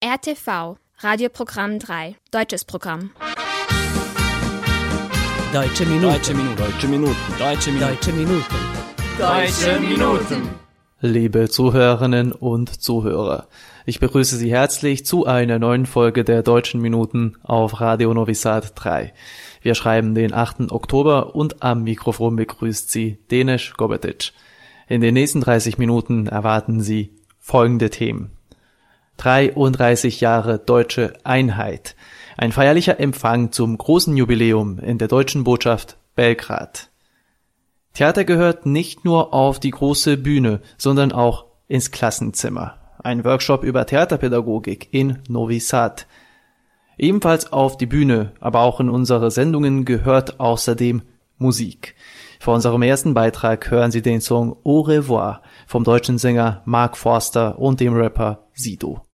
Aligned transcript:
RTV, 0.00 0.76
Radioprogramm 0.98 1.80
3, 1.80 2.14
deutsches 2.30 2.64
Programm. 2.64 3.10
Deutsche 5.52 5.84
Minuten. 5.86 6.12
Deutsche 6.12 6.34
Minuten. 6.34 6.56
Deutsche 6.56 6.86
Minuten. 6.86 7.16
Deutsche 7.36 7.72
Minuten. 7.72 7.82
Deutsche 7.82 8.12
Minuten. 8.12 8.44
Deutsche 9.18 9.80
Minuten. 9.80 10.48
Liebe 11.00 11.48
Zuhörerinnen 11.48 12.30
und 12.30 12.80
Zuhörer, 12.80 13.48
ich 13.86 13.98
begrüße 13.98 14.36
Sie 14.36 14.52
herzlich 14.52 15.04
zu 15.04 15.26
einer 15.26 15.58
neuen 15.58 15.84
Folge 15.84 16.22
der 16.22 16.44
Deutschen 16.44 16.80
Minuten 16.80 17.34
auf 17.42 17.80
Radio 17.80 18.14
Novi 18.14 18.34
Sad 18.34 18.74
3. 18.76 19.12
Wir 19.62 19.74
schreiben 19.74 20.14
den 20.14 20.32
8. 20.32 20.70
Oktober 20.70 21.34
und 21.34 21.64
am 21.64 21.82
Mikrofon 21.82 22.36
begrüßt 22.36 22.88
Sie 22.88 23.18
Denis 23.32 23.72
Gobetic. 23.76 24.32
In 24.86 25.00
den 25.00 25.14
nächsten 25.14 25.40
30 25.40 25.76
Minuten 25.76 26.28
erwarten 26.28 26.82
Sie 26.82 27.16
folgende 27.40 27.90
Themen. 27.90 28.37
33 29.18 30.20
Jahre 30.20 30.58
deutsche 30.58 31.12
Einheit. 31.24 31.96
Ein 32.36 32.52
feierlicher 32.52 33.00
Empfang 33.00 33.50
zum 33.50 33.76
großen 33.76 34.16
Jubiläum 34.16 34.78
in 34.78 34.96
der 34.98 35.08
deutschen 35.08 35.42
Botschaft 35.42 35.98
Belgrad. 36.14 36.90
Theater 37.94 38.24
gehört 38.24 38.64
nicht 38.64 39.04
nur 39.04 39.34
auf 39.34 39.58
die 39.58 39.72
große 39.72 40.18
Bühne, 40.18 40.60
sondern 40.76 41.10
auch 41.10 41.46
ins 41.66 41.90
Klassenzimmer. 41.90 42.78
Ein 43.02 43.24
Workshop 43.24 43.64
über 43.64 43.86
Theaterpädagogik 43.86 44.88
in 44.92 45.18
Novi 45.28 45.58
Sad. 45.58 46.06
Ebenfalls 46.96 47.52
auf 47.52 47.76
die 47.76 47.86
Bühne, 47.86 48.32
aber 48.38 48.60
auch 48.60 48.78
in 48.78 48.88
unsere 48.88 49.32
Sendungen 49.32 49.84
gehört 49.84 50.38
außerdem 50.38 51.02
Musik. 51.38 51.96
Vor 52.38 52.54
unserem 52.54 52.82
ersten 52.82 53.14
Beitrag 53.14 53.68
hören 53.68 53.90
Sie 53.90 54.02
den 54.02 54.20
Song 54.20 54.56
Au 54.62 54.80
revoir 54.80 55.42
vom 55.66 55.82
deutschen 55.82 56.18
Sänger 56.18 56.62
Mark 56.66 56.96
Forster 56.96 57.58
und 57.58 57.80
dem 57.80 57.94
Rapper 57.94 58.46
Sido. 58.52 59.07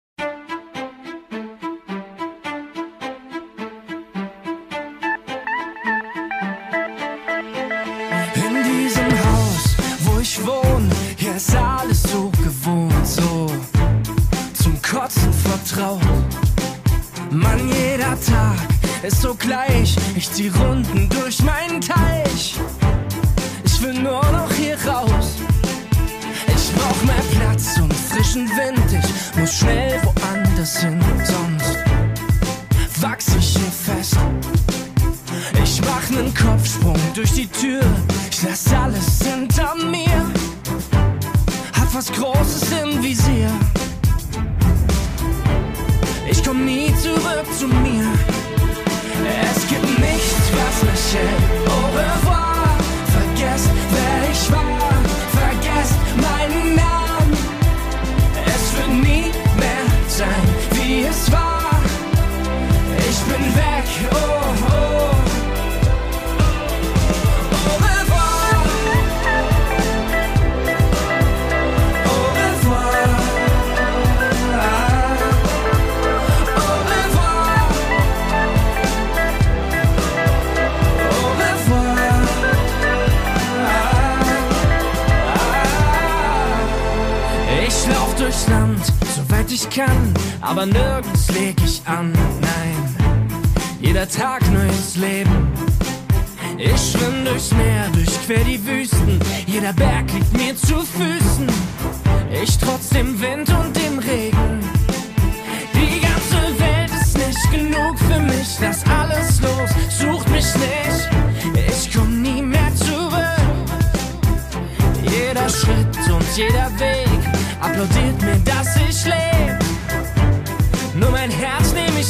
Ich 20.23 20.31
zieh 20.31 20.47
Runden 20.47 21.02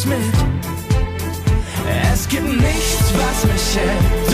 Mit. 0.06 0.18
Es 2.12 2.28
gibt 2.28 2.46
nichts, 2.46 3.14
was 3.14 3.46
mich 3.46 3.78
hält. 3.78 4.33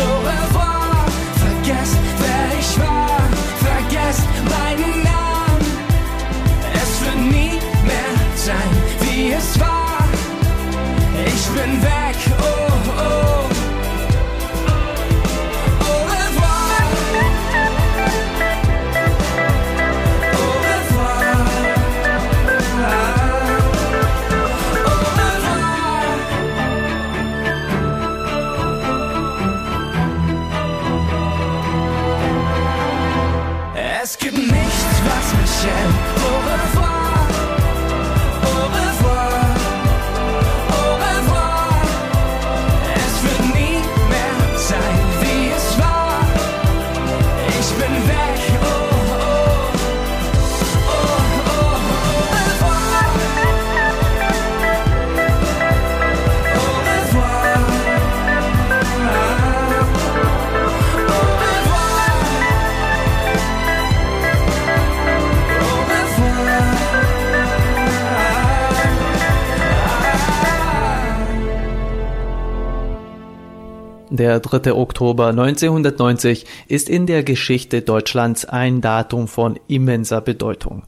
Der 74.19 74.42
3. 74.42 74.74
Oktober 74.74 75.27
1990 75.27 76.45
ist 76.68 76.89
in 76.89 77.06
der 77.06 77.24
Geschichte 77.24 77.81
Deutschlands 77.81 78.44
ein 78.44 78.81
Datum 78.81 79.30
von 79.30 79.57
immenser 79.69 80.19
Bedeutung. 80.19 80.83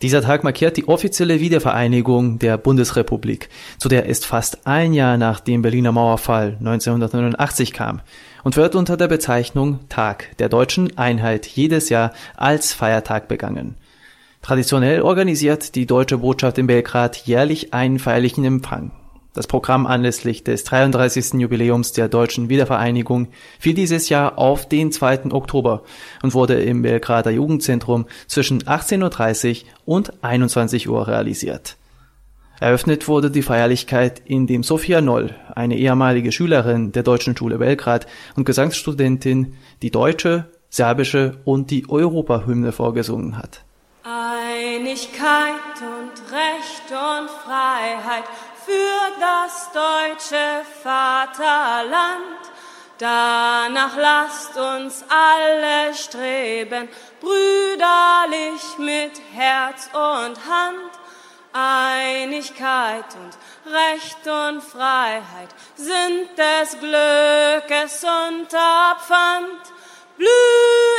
Dieser 0.00 0.22
Tag 0.22 0.44
markiert 0.44 0.76
die 0.76 0.86
offizielle 0.86 1.40
Wiedervereinigung 1.40 2.38
der 2.38 2.56
Bundesrepublik, 2.56 3.48
zu 3.78 3.88
der 3.88 4.08
es 4.08 4.24
fast 4.24 4.64
ein 4.64 4.92
Jahr 4.92 5.18
nach 5.18 5.40
dem 5.40 5.60
Berliner 5.60 5.90
Mauerfall 5.90 6.56
1989 6.60 7.72
kam 7.72 8.00
und 8.44 8.56
wird 8.56 8.76
unter 8.76 8.96
der 8.96 9.08
Bezeichnung 9.08 9.80
Tag 9.88 10.36
der 10.36 10.48
deutschen 10.48 10.96
Einheit 10.96 11.48
jedes 11.48 11.88
Jahr 11.88 12.12
als 12.36 12.74
Feiertag 12.74 13.26
begangen. 13.26 13.74
Traditionell 14.40 15.02
organisiert 15.02 15.74
die 15.74 15.86
Deutsche 15.86 16.18
Botschaft 16.18 16.58
in 16.58 16.68
Belgrad 16.68 17.16
jährlich 17.16 17.74
einen 17.74 17.98
feierlichen 17.98 18.44
Empfang. 18.44 18.92
Das 19.38 19.46
Programm 19.46 19.86
anlässlich 19.86 20.42
des 20.42 20.64
33. 20.64 21.34
Jubiläums 21.34 21.92
der 21.92 22.08
deutschen 22.08 22.48
Wiedervereinigung 22.48 23.28
fiel 23.60 23.72
dieses 23.72 24.08
Jahr 24.08 24.36
auf 24.36 24.68
den 24.68 24.90
2. 24.90 25.26
Oktober 25.30 25.84
und 26.24 26.34
wurde 26.34 26.60
im 26.60 26.82
Belgrader 26.82 27.30
Jugendzentrum 27.30 28.06
zwischen 28.26 28.64
18.30 28.64 29.62
Uhr 29.62 29.94
und 29.94 30.24
21 30.24 30.88
Uhr 30.88 31.06
realisiert. 31.06 31.76
Eröffnet 32.58 33.06
wurde 33.06 33.30
die 33.30 33.42
Feierlichkeit, 33.42 34.20
in 34.24 34.48
dem 34.48 34.64
Sophia 34.64 35.00
Noll, 35.00 35.36
eine 35.54 35.76
ehemalige 35.76 36.32
Schülerin 36.32 36.90
der 36.90 37.04
Deutschen 37.04 37.36
Schule 37.36 37.58
Belgrad 37.58 38.08
und 38.34 38.44
Gesangsstudentin, 38.44 39.54
die 39.82 39.92
deutsche, 39.92 40.46
serbische 40.68 41.38
und 41.44 41.70
die 41.70 41.88
Europahymne 41.88 42.72
vorgesungen 42.72 43.38
hat. 43.38 43.62
Einigkeit 44.02 45.78
und 45.78 46.32
Recht 46.32 46.90
und 46.90 47.30
Freiheit 47.30 48.24
für 48.68 49.18
das 49.18 49.70
deutsche 49.72 50.62
Vaterland. 50.82 52.42
Danach 52.98 53.96
lasst 53.96 54.56
uns 54.56 55.04
alle 55.08 55.94
streben, 55.94 56.88
brüderlich 57.20 58.62
mit 58.78 59.12
Herz 59.32 59.88
und 59.94 60.36
Hand. 60.46 60.92
Einigkeit 61.50 63.06
und 63.14 63.72
Recht 63.72 64.26
und 64.26 64.62
Freiheit 64.62 65.48
sind 65.76 66.28
des 66.36 66.78
Glückes 66.78 68.04
Unterpfand. 68.04 69.62
Blühe 70.18 70.28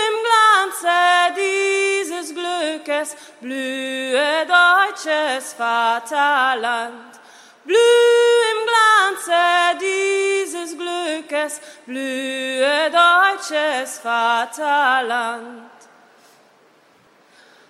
im 0.10 0.18
Glanze 0.26 1.38
dieses 1.38 2.34
Glückes, 2.34 3.16
blühe 3.42 4.48
deutsches 4.48 5.54
Vaterland. 5.54 7.09
Glanze 9.20 9.80
dieses 9.80 10.78
Glückes, 10.78 11.60
blühe 11.86 12.90
deutsches 12.92 14.00
Vaterland. 14.04 15.70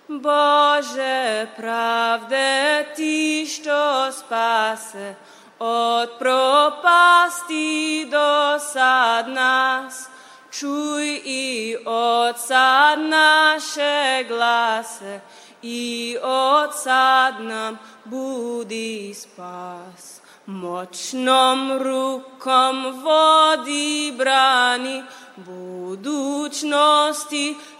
Bože 0.08 1.48
pravde 1.56 2.86
ti 2.96 3.46
što 3.46 4.12
spase 4.12 5.14
od 5.58 6.18
propasti 6.18 8.06
do 8.10 8.58
sad 8.58 9.28
nas, 9.28 10.08
čuj 10.50 11.20
i 11.24 11.76
od 11.86 12.38
sad 12.38 12.98
naše 12.98 14.24
glase 14.28 15.20
i 15.62 16.16
od 16.22 16.70
sad 16.82 17.40
nam 17.40 17.78
budi 18.04 19.14
spas. 19.14 20.19
Moćnom 20.50 21.78
rukom 21.78 23.02
vodi 23.02 24.14
brani 24.18 25.02
budućnosti 25.36 26.76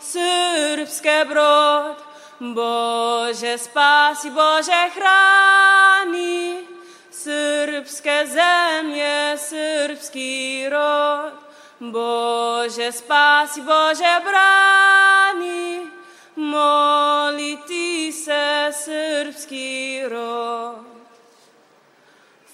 srpske 0.01 1.25
brod, 1.29 1.97
Bože 2.39 3.59
spasi, 3.59 4.31
Bože 4.31 4.91
hrani, 4.95 6.67
srpske 7.11 8.27
zemlje, 8.27 9.39
srpski 9.39 10.69
rod. 10.71 11.33
Bože 11.79 12.93
spasi, 12.93 13.61
Bože 13.61 14.21
brani, 14.25 15.91
moliti 16.37 18.13
se 18.13 18.71
srpski 18.85 20.03
rod. 20.11 20.90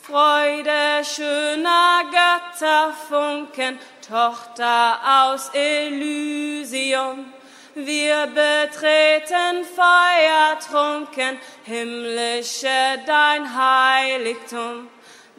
Freude, 0.06 1.04
schöner 1.04 2.04
Götterfunken, 2.12 3.76
Tochter 4.06 5.00
aus 5.04 5.50
Elysium, 5.52 7.32
wir 7.74 8.28
betreten 8.28 9.64
feuertrunken, 9.74 11.40
himmlische 11.64 12.68
dein 13.04 13.52
Heiligtum. 13.52 14.88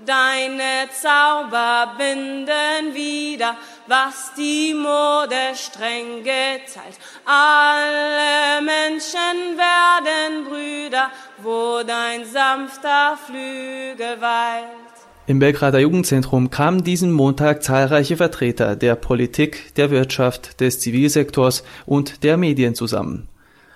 Deine 0.06 0.90
Zauber 0.92 1.96
binden 1.98 2.94
wieder, 2.94 3.56
was 3.88 4.34
die 4.38 4.74
Mode 4.74 5.56
streng 5.56 6.24
geteilt. 6.24 6.98
Alle 7.25 8.62
Menschen 8.62 9.57
werden 9.57 10.45
Brüder, 10.45 11.10
wo 11.42 11.81
dein 11.86 12.25
sanfter 12.25 13.18
Flügel 13.25 14.22
weilt. 14.22 14.88
Im 15.25 15.39
Belgrader 15.39 15.80
Jugendzentrum 15.80 16.50
kamen 16.50 16.84
diesen 16.84 17.12
Montag 17.12 17.62
zahlreiche 17.62 18.16
Vertreter 18.16 18.78
der 18.78 18.95
Politik, 18.95 19.74
der 19.75 19.92
Wirtschaft, 19.92 20.62
des 20.62 20.80
Zivilsektors 20.80 21.63
und 21.86 22.24
der 22.24 22.38
Medien 22.38 22.75
zusammen. 22.75 23.28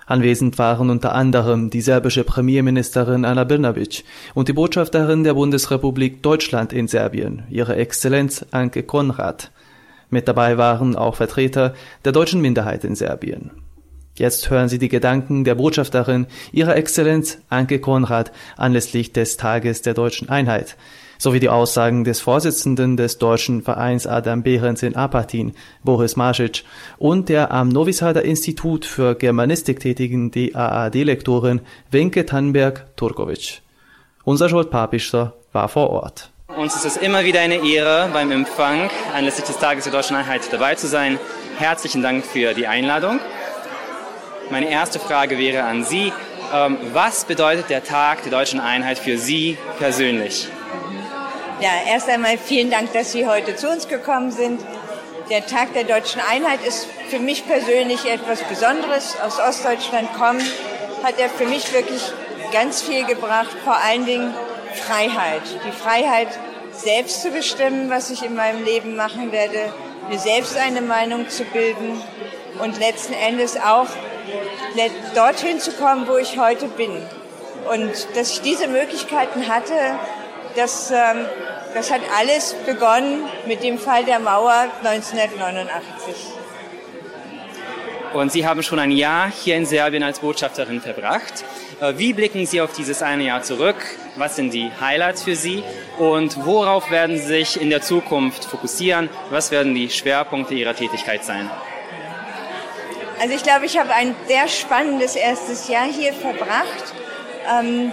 Anwesend 0.06 0.58
waren 0.58 0.90
unter 0.90 1.14
anderem 1.14 1.70
die 1.70 1.80
serbische 1.80 2.24
Premierministerin 2.24 3.24
Ana 3.24 3.44
Brnabic 3.44 4.04
und 4.34 4.48
die 4.48 4.52
Botschafterin 4.52 5.24
der 5.24 5.34
Bundesrepublik 5.34 6.22
Deutschland 6.22 6.72
in 6.72 6.88
Serbien, 6.88 7.44
ihre 7.50 7.76
Exzellenz 7.76 8.44
Anke 8.50 8.82
Konrad. 8.82 9.50
Mit 10.12 10.28
dabei 10.28 10.58
waren 10.58 10.94
auch 10.94 11.16
Vertreter 11.16 11.72
der 12.04 12.12
deutschen 12.12 12.42
Minderheit 12.42 12.84
in 12.84 12.94
Serbien. 12.94 13.50
Jetzt 14.14 14.50
hören 14.50 14.68
Sie 14.68 14.78
die 14.78 14.90
Gedanken 14.90 15.42
der 15.42 15.54
Botschafterin 15.54 16.26
ihrer 16.52 16.76
Exzellenz 16.76 17.38
Anke 17.48 17.78
Konrad 17.78 18.30
anlässlich 18.58 19.14
des 19.14 19.38
Tages 19.38 19.80
der 19.80 19.94
deutschen 19.94 20.28
Einheit 20.28 20.76
sowie 21.16 21.40
die 21.40 21.48
Aussagen 21.48 22.02
des 22.04 22.20
Vorsitzenden 22.20 22.96
des 22.96 23.18
deutschen 23.18 23.62
Vereins 23.62 24.08
Adam 24.08 24.42
Behrens 24.42 24.82
in 24.82 24.96
Apatin, 24.96 25.52
Boris 25.84 26.16
Masic, 26.16 26.64
und 26.98 27.28
der 27.28 27.52
am 27.52 27.68
Novi 27.68 27.94
Institut 28.24 28.84
für 28.84 29.14
Germanistik 29.14 29.78
tätigen 29.78 30.32
DAAD-Lektorin 30.32 31.60
Wenke 31.92 32.26
Tannberg-Turkovic. 32.26 33.62
Unser 34.24 34.48
Scholt 34.48 34.70
Papischer 34.70 35.34
war 35.52 35.68
vor 35.68 35.90
Ort. 35.90 36.31
Uns 36.56 36.76
ist 36.76 36.84
es 36.84 36.96
immer 36.98 37.24
wieder 37.24 37.40
eine 37.40 37.66
Ehre, 37.66 38.10
beim 38.12 38.30
Empfang 38.30 38.90
anlässlich 39.14 39.46
des 39.46 39.56
Tages 39.56 39.84
der 39.84 39.92
Deutschen 39.92 40.16
Einheit 40.16 40.42
dabei 40.52 40.74
zu 40.74 40.86
sein. 40.86 41.18
Herzlichen 41.58 42.02
Dank 42.02 42.26
für 42.26 42.52
die 42.52 42.66
Einladung. 42.66 43.20
Meine 44.50 44.68
erste 44.70 44.98
Frage 44.98 45.38
wäre 45.38 45.62
an 45.62 45.82
Sie. 45.82 46.12
Ähm, 46.52 46.76
was 46.92 47.24
bedeutet 47.24 47.70
der 47.70 47.82
Tag 47.82 48.22
der 48.24 48.32
Deutschen 48.32 48.60
Einheit 48.60 48.98
für 48.98 49.16
Sie 49.16 49.56
persönlich? 49.78 50.48
Ja, 51.60 51.70
erst 51.88 52.10
einmal 52.10 52.36
vielen 52.36 52.70
Dank, 52.70 52.92
dass 52.92 53.12
Sie 53.12 53.26
heute 53.26 53.56
zu 53.56 53.70
uns 53.70 53.88
gekommen 53.88 54.30
sind. 54.30 54.60
Der 55.30 55.46
Tag 55.46 55.72
der 55.72 55.84
deutschen 55.84 56.20
Einheit 56.20 56.62
ist 56.66 56.86
für 57.08 57.18
mich 57.18 57.46
persönlich 57.46 58.04
etwas 58.04 58.42
Besonderes. 58.42 59.16
Aus 59.24 59.38
Ostdeutschland 59.38 60.12
kommen, 60.12 60.42
hat 61.02 61.18
er 61.18 61.30
für 61.30 61.46
mich 61.46 61.72
wirklich 61.72 62.02
ganz 62.52 62.82
viel 62.82 63.06
gebracht, 63.06 63.56
vor 63.64 63.78
allen 63.82 64.04
Dingen 64.04 64.34
Freiheit. 64.72 65.42
Die 65.66 65.72
Freiheit, 65.72 66.28
selbst 66.72 67.22
zu 67.22 67.30
bestimmen, 67.30 67.90
was 67.90 68.10
ich 68.10 68.24
in 68.24 68.34
meinem 68.34 68.64
Leben 68.64 68.96
machen 68.96 69.30
werde, 69.32 69.72
mir 70.08 70.18
selbst 70.18 70.56
eine 70.56 70.80
Meinung 70.80 71.28
zu 71.28 71.44
bilden 71.44 72.00
und 72.60 72.78
letzten 72.78 73.12
Endes 73.12 73.56
auch 73.56 73.86
dorthin 75.14 75.60
zu 75.60 75.72
kommen, 75.72 76.08
wo 76.08 76.16
ich 76.16 76.38
heute 76.38 76.66
bin. 76.68 77.02
Und 77.70 77.92
dass 78.16 78.32
ich 78.32 78.40
diese 78.40 78.66
Möglichkeiten 78.66 79.48
hatte, 79.48 79.74
das 80.56 80.90
ähm, 80.90 81.26
das 81.74 81.90
hat 81.90 82.02
alles 82.18 82.54
begonnen 82.66 83.24
mit 83.46 83.62
dem 83.62 83.78
Fall 83.78 84.04
der 84.04 84.18
Mauer 84.18 84.66
1989. 84.82 86.41
Und 88.14 88.30
Sie 88.30 88.46
haben 88.46 88.62
schon 88.62 88.78
ein 88.78 88.90
Jahr 88.90 89.30
hier 89.30 89.56
in 89.56 89.64
Serbien 89.64 90.02
als 90.02 90.20
Botschafterin 90.20 90.82
verbracht. 90.82 91.44
Äh, 91.80 91.94
wie 91.96 92.12
blicken 92.12 92.44
Sie 92.44 92.60
auf 92.60 92.72
dieses 92.72 93.02
eine 93.02 93.24
Jahr 93.24 93.42
zurück? 93.42 93.76
Was 94.16 94.36
sind 94.36 94.52
die 94.52 94.70
Highlights 94.80 95.22
für 95.22 95.34
Sie? 95.34 95.62
Und 95.98 96.44
worauf 96.44 96.90
werden 96.90 97.16
Sie 97.16 97.24
sich 97.24 97.60
in 97.60 97.70
der 97.70 97.80
Zukunft 97.80 98.44
fokussieren? 98.44 99.08
Was 99.30 99.50
werden 99.50 99.74
die 99.74 99.88
Schwerpunkte 99.88 100.52
Ihrer 100.54 100.76
Tätigkeit 100.76 101.24
sein? 101.24 101.50
Also 103.18 103.34
ich 103.34 103.42
glaube, 103.42 103.64
ich 103.64 103.78
habe 103.78 103.94
ein 103.94 104.14
sehr 104.26 104.46
spannendes 104.48 105.16
erstes 105.16 105.68
Jahr 105.68 105.86
hier 105.86 106.12
verbracht. 106.12 106.92
Ähm, 107.48 107.92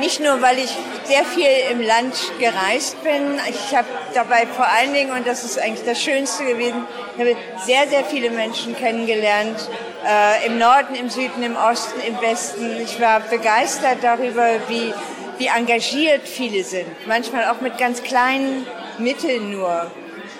nicht 0.00 0.20
nur, 0.20 0.40
weil 0.42 0.58
ich 0.58 0.76
sehr 1.04 1.24
viel 1.24 1.46
im 1.70 1.80
Land 1.80 2.14
gereist 2.38 3.02
bin. 3.02 3.38
Ich 3.48 3.74
habe 3.74 3.88
dabei 4.14 4.46
vor 4.46 4.66
allen 4.66 4.92
Dingen, 4.92 5.12
und 5.12 5.26
das 5.26 5.44
ist 5.44 5.58
eigentlich 5.58 5.84
das 5.86 6.02
Schönste 6.02 6.44
gewesen, 6.44 6.86
ich 7.14 7.20
habe 7.20 7.36
sehr, 7.64 7.86
sehr 7.88 8.04
viele 8.04 8.30
Menschen 8.30 8.76
kennengelernt. 8.76 9.68
Äh, 10.06 10.46
Im 10.46 10.58
Norden, 10.58 10.94
im 10.94 11.08
Süden, 11.08 11.42
im 11.42 11.56
Osten, 11.56 12.00
im 12.06 12.20
Westen. 12.20 12.78
Ich 12.82 13.00
war 13.00 13.20
begeistert 13.20 13.98
darüber, 14.02 14.46
wie, 14.68 14.92
wie 15.38 15.46
engagiert 15.46 16.28
viele 16.28 16.62
sind. 16.62 16.86
Manchmal 17.06 17.44
auch 17.48 17.60
mit 17.60 17.78
ganz 17.78 18.02
kleinen 18.02 18.66
Mitteln 18.98 19.50
nur. 19.52 19.90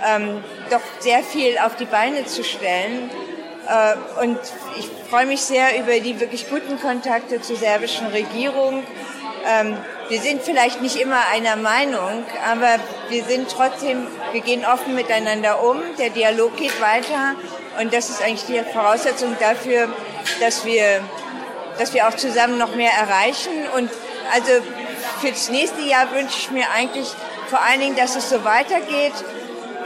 Ähm, 0.06 0.44
doch 0.70 0.82
sehr 0.98 1.22
viel 1.22 1.56
auf 1.58 1.76
die 1.76 1.86
Beine 1.86 2.26
zu 2.26 2.44
stellen. 2.44 3.10
Äh, 3.66 4.22
und 4.22 4.38
ich 4.78 4.90
freue 5.08 5.26
mich 5.26 5.40
sehr 5.40 5.78
über 5.78 5.98
die 6.00 6.20
wirklich 6.20 6.50
guten 6.50 6.78
Kontakte 6.78 7.40
zur 7.40 7.56
serbischen 7.56 8.08
Regierung 8.08 8.82
ähm, 9.46 9.76
wir 10.08 10.20
sind 10.20 10.42
vielleicht 10.42 10.82
nicht 10.82 10.96
immer 10.96 11.20
einer 11.32 11.56
Meinung, 11.56 12.24
aber 12.46 12.76
wir 13.08 13.24
sind 13.24 13.50
trotzdem, 13.50 14.06
wir 14.32 14.40
gehen 14.40 14.64
offen 14.64 14.94
miteinander 14.94 15.62
um, 15.62 15.80
der 15.98 16.10
Dialog 16.10 16.56
geht 16.56 16.80
weiter 16.80 17.34
und 17.80 17.92
das 17.92 18.10
ist 18.10 18.22
eigentlich 18.22 18.44
die 18.46 18.60
Voraussetzung 18.72 19.36
dafür, 19.40 19.88
dass 20.40 20.64
wir, 20.64 21.00
dass 21.78 21.94
wir 21.94 22.08
auch 22.08 22.14
zusammen 22.14 22.58
noch 22.58 22.74
mehr 22.74 22.92
erreichen 22.92 23.52
und 23.76 23.90
also 24.32 24.52
für 25.20 25.30
das 25.30 25.48
nächste 25.50 25.82
Jahr 25.82 26.10
wünsche 26.12 26.38
ich 26.38 26.50
mir 26.50 26.70
eigentlich 26.74 27.08
vor 27.48 27.62
allen 27.62 27.80
Dingen, 27.80 27.96
dass 27.96 28.16
es 28.16 28.30
so 28.30 28.44
weitergeht, 28.44 29.12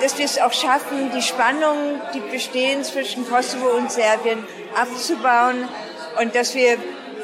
dass 0.01 0.17
wir 0.17 0.25
es 0.25 0.41
auch 0.41 0.53
schaffen, 0.53 1.11
die 1.15 1.23
Spannungen, 1.23 2.01
die 2.15 2.21
bestehen 2.21 2.85
zwischen 2.85 3.29
Kosovo 3.29 3.69
und 3.77 3.91
Serbien, 3.91 4.45
abzubauen 4.75 5.69
und 6.21 6.35
dass 6.35 6.55
wir 6.55 6.79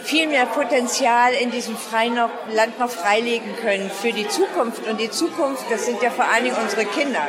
viel 0.05 0.29
mehr 0.29 0.47
Potenzial 0.47 1.33
in 1.33 1.51
diesem 1.51 1.77
Land 2.55 2.79
noch 2.79 2.91
freilegen 2.91 3.57
können 3.57 3.91
für 3.91 4.13
die 4.13 4.29
Zukunft. 4.29 4.87
Und 4.87 5.01
die 5.01 5.11
Zukunft, 5.11 5.65
das 5.71 5.87
sind 5.87 6.03
ja 6.03 6.11
vor 6.11 6.27
allen 6.27 6.45
Dingen 6.45 6.57
unsere 6.63 6.85
Kinder. 6.85 7.23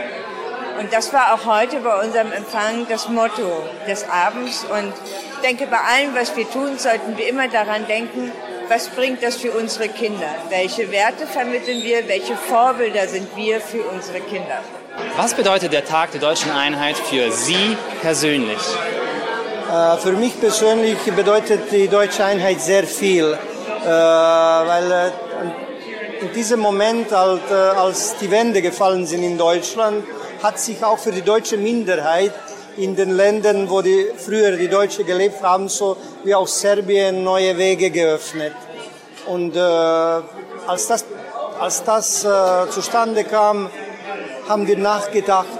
Und 0.79 0.91
das 0.91 1.13
war 1.13 1.33
auch 1.33 1.45
heute 1.45 1.77
bei 1.77 2.03
unserem 2.03 2.33
Empfang 2.33 2.85
das 2.89 3.07
Motto 3.07 3.63
des 3.87 4.07
Abends. 4.09 4.65
Und 4.65 4.93
ich 5.35 5.39
denke, 5.41 5.67
bei 5.67 5.77
allem, 5.77 6.13
was 6.15 6.35
wir 6.35 6.49
tun, 6.49 6.77
sollten 6.77 7.17
wir 7.17 7.29
immer 7.29 7.47
daran 7.47 7.87
denken, 7.87 8.31
was 8.67 8.89
bringt 8.89 9.23
das 9.23 9.37
für 9.37 9.51
unsere 9.51 9.87
Kinder? 9.87 10.27
Welche 10.49 10.91
Werte 10.91 11.27
vermitteln 11.27 11.81
wir? 11.81 12.07
Welche 12.09 12.35
Vorbilder 12.35 13.07
sind 13.07 13.35
wir 13.37 13.61
für 13.61 13.83
unsere 13.83 14.19
Kinder? 14.19 14.59
Was 15.15 15.33
bedeutet 15.33 15.71
der 15.71 15.85
Tag 15.85 16.11
der 16.11 16.19
deutschen 16.19 16.51
Einheit 16.51 16.97
für 16.97 17.31
Sie 17.31 17.77
persönlich? 18.01 18.59
Äh, 19.75 19.97
für 19.97 20.13
mich 20.13 20.39
persönlich 20.39 20.99
bedeutet 21.15 21.69
die 21.69 21.87
deutsche 21.89 22.23
Einheit 22.23 22.61
sehr 22.61 22.85
viel, 22.85 23.25
äh, 23.33 23.87
weil 23.87 24.91
äh, 24.91 26.23
in 26.23 26.31
diesem 26.33 26.61
Moment, 26.61 27.11
als 27.11 28.15
die 28.21 28.31
Wände 28.31 28.61
gefallen 28.61 29.05
sind 29.05 29.23
in 29.23 29.37
Deutschland, 29.37 30.05
hat 30.41 30.59
sich 30.59 30.81
auch 30.83 30.97
für 30.97 31.11
die 31.11 31.23
deutsche 31.23 31.57
Minderheit 31.57 32.31
in 32.77 32.95
den 32.95 33.11
Ländern, 33.11 33.69
wo 33.69 33.81
die, 33.81 34.07
früher 34.17 34.51
die 34.55 34.69
Deutschen 34.69 35.05
gelebt 35.05 35.43
haben, 35.43 35.67
so 35.67 35.97
wie 36.23 36.33
auch 36.33 36.47
Serbien, 36.47 37.23
neue 37.23 37.57
Wege 37.57 37.89
geöffnet. 37.89 38.53
Und 39.25 39.55
äh, 39.57 39.59
als 39.59 40.87
das, 40.87 41.03
als 41.59 41.83
das 41.83 42.23
äh, 42.23 42.69
zustande 42.69 43.25
kam, 43.25 43.69
haben 44.47 44.67
wir 44.67 44.77
nachgedacht, 44.77 45.59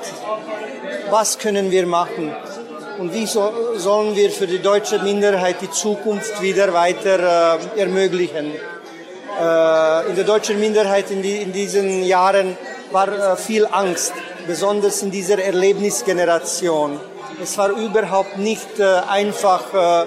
was 1.10 1.38
können 1.38 1.70
wir 1.70 1.86
machen 1.86 2.34
und 3.06 3.14
wie 3.14 3.28
so, 3.28 3.52
sollen 3.76 4.16
wir 4.16 4.32
für 4.32 4.48
die 4.48 4.58
deutsche 4.58 4.98
Minderheit 4.98 5.58
die 5.62 5.70
Zukunft 5.70 6.42
wieder 6.42 6.74
weiter 6.74 7.60
äh, 7.76 7.82
ermöglichen. 7.82 8.48
Äh, 8.48 10.10
in 10.10 10.16
der 10.16 10.24
deutschen 10.24 10.60
Minderheit 10.60 11.12
in, 11.12 11.22
die, 11.22 11.36
in 11.38 11.54
diesen 11.54 12.04
Jahren 12.04 12.58
war 12.92 13.08
äh, 13.08 13.38
viel 13.38 13.68
Angst, 13.72 14.12
besonders 14.48 15.04
in 15.04 15.12
dieser 15.12 15.38
Erlebnisgeneration. 15.38 17.00
Es 17.44 17.56
war 17.60 17.70
überhaupt 17.70 18.40
nicht 18.40 18.80
äh, 18.80 18.86
einfach, 19.08 19.64
äh, 19.72 20.02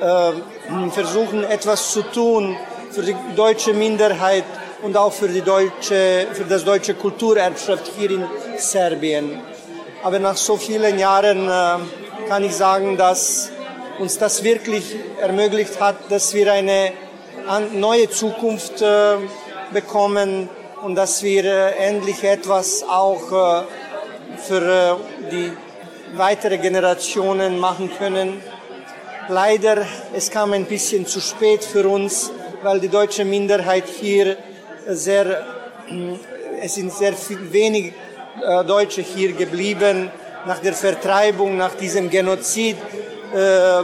äh, 0.00 0.90
versuchen 0.90 1.44
etwas 1.44 1.92
zu 1.92 2.00
tun 2.00 2.56
für 2.90 3.02
die 3.02 3.16
deutsche 3.36 3.74
Minderheit 3.74 4.44
und 4.82 4.96
auch 4.96 5.12
für, 5.12 5.28
die 5.28 5.42
deutsche, 5.42 6.28
für 6.32 6.44
das 6.44 6.64
deutsche 6.64 6.94
Kulturerbschaft 6.94 7.90
hier 7.98 8.10
in 8.12 8.24
Serbien. 8.56 9.38
Aber 10.02 10.18
nach 10.18 10.36
so 10.36 10.56
vielen 10.56 10.98
Jahren 10.98 11.50
kann 12.28 12.44
ich 12.44 12.54
sagen, 12.54 12.98
dass 12.98 13.50
uns 13.98 14.18
das 14.18 14.44
wirklich 14.44 14.94
ermöglicht 15.18 15.80
hat, 15.80 15.96
dass 16.10 16.34
wir 16.34 16.52
eine 16.52 16.92
neue 17.72 18.10
Zukunft 18.10 18.82
äh, 18.82 19.16
bekommen 19.72 20.50
und 20.82 20.94
dass 20.94 21.22
wir 21.22 21.44
äh, 21.46 21.88
endlich 21.88 22.22
etwas 22.22 22.82
auch 22.82 23.64
für 24.46 25.00
die 25.32 25.52
weitere 26.16 26.58
Generationen 26.58 27.58
machen 27.58 27.90
können. 27.96 28.42
Leider, 29.28 29.86
es 30.14 30.30
kam 30.30 30.52
ein 30.52 30.66
bisschen 30.66 31.06
zu 31.06 31.20
spät 31.20 31.64
für 31.64 31.88
uns, 31.88 32.30
weil 32.62 32.78
die 32.78 32.88
deutsche 32.88 33.24
Minderheit 33.24 33.84
hier 33.88 34.36
sehr, 34.86 35.46
es 36.60 36.74
sind 36.74 36.92
sehr 36.92 37.14
wenig 37.50 37.94
äh, 38.42 38.64
Deutsche 38.64 39.00
hier 39.00 39.32
geblieben 39.32 40.10
nach 40.46 40.58
der 40.60 40.72
Vertreibung, 40.72 41.56
nach 41.56 41.74
diesem 41.74 42.10
Genozid, 42.10 42.76
äh, 43.34 43.82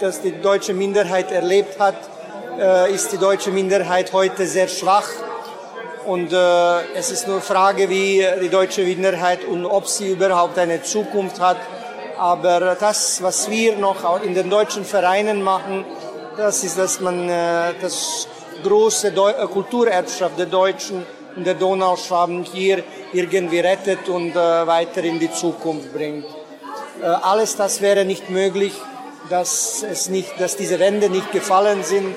das 0.00 0.20
die 0.20 0.32
deutsche 0.40 0.74
Minderheit 0.74 1.30
erlebt 1.30 1.78
hat, 1.78 1.96
äh, 2.58 2.92
ist 2.92 3.12
die 3.12 3.18
deutsche 3.18 3.50
Minderheit 3.50 4.12
heute 4.12 4.46
sehr 4.46 4.68
schwach. 4.68 5.08
Und 6.04 6.32
es 6.32 7.12
ist 7.12 7.28
nur 7.28 7.40
Frage, 7.40 7.88
wie 7.88 8.26
die 8.42 8.48
deutsche 8.48 8.82
Minderheit 8.82 9.44
und 9.44 9.64
ob 9.64 9.86
sie 9.86 10.10
überhaupt 10.10 10.58
eine 10.58 10.82
Zukunft 10.82 11.38
hat. 11.38 11.58
Aber 12.18 12.74
das, 12.74 13.22
was 13.22 13.48
wir 13.48 13.76
noch 13.76 14.20
in 14.24 14.34
den 14.34 14.50
deutschen 14.50 14.84
Vereinen 14.84 15.44
machen, 15.44 15.84
das 16.36 16.64
ist, 16.64 16.76
dass 16.76 16.98
man 16.98 17.28
das 17.28 18.26
große 18.64 19.12
Kulturerbschaft 19.46 20.36
der 20.40 20.46
Deutschen 20.46 21.06
und 21.36 21.46
der 21.46 21.54
Donauschwaben 21.54 22.44
hier 22.44 22.82
irgendwie 23.12 23.60
rettet 23.60 24.08
und 24.08 24.30
äh, 24.30 24.66
weiter 24.66 25.02
in 25.02 25.18
die 25.18 25.30
Zukunft 25.30 25.92
bringt. 25.92 26.24
Äh, 27.02 27.06
alles 27.06 27.56
das 27.56 27.80
wäre 27.80 28.04
nicht 28.04 28.30
möglich, 28.30 28.74
dass, 29.28 29.82
es 29.82 30.08
nicht, 30.08 30.40
dass 30.40 30.56
diese 30.56 30.78
Wände 30.78 31.08
nicht 31.08 31.32
gefallen 31.32 31.82
sind, 31.82 32.14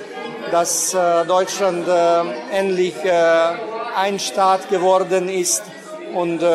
dass 0.51 0.93
äh, 0.93 1.25
Deutschland 1.25 1.87
äh, 1.87 2.57
endlich 2.57 2.95
äh, 3.03 3.11
ein 3.95 4.19
Staat 4.19 4.69
geworden 4.69 5.29
ist 5.29 5.63
und 6.13 6.41
äh, 6.41 6.47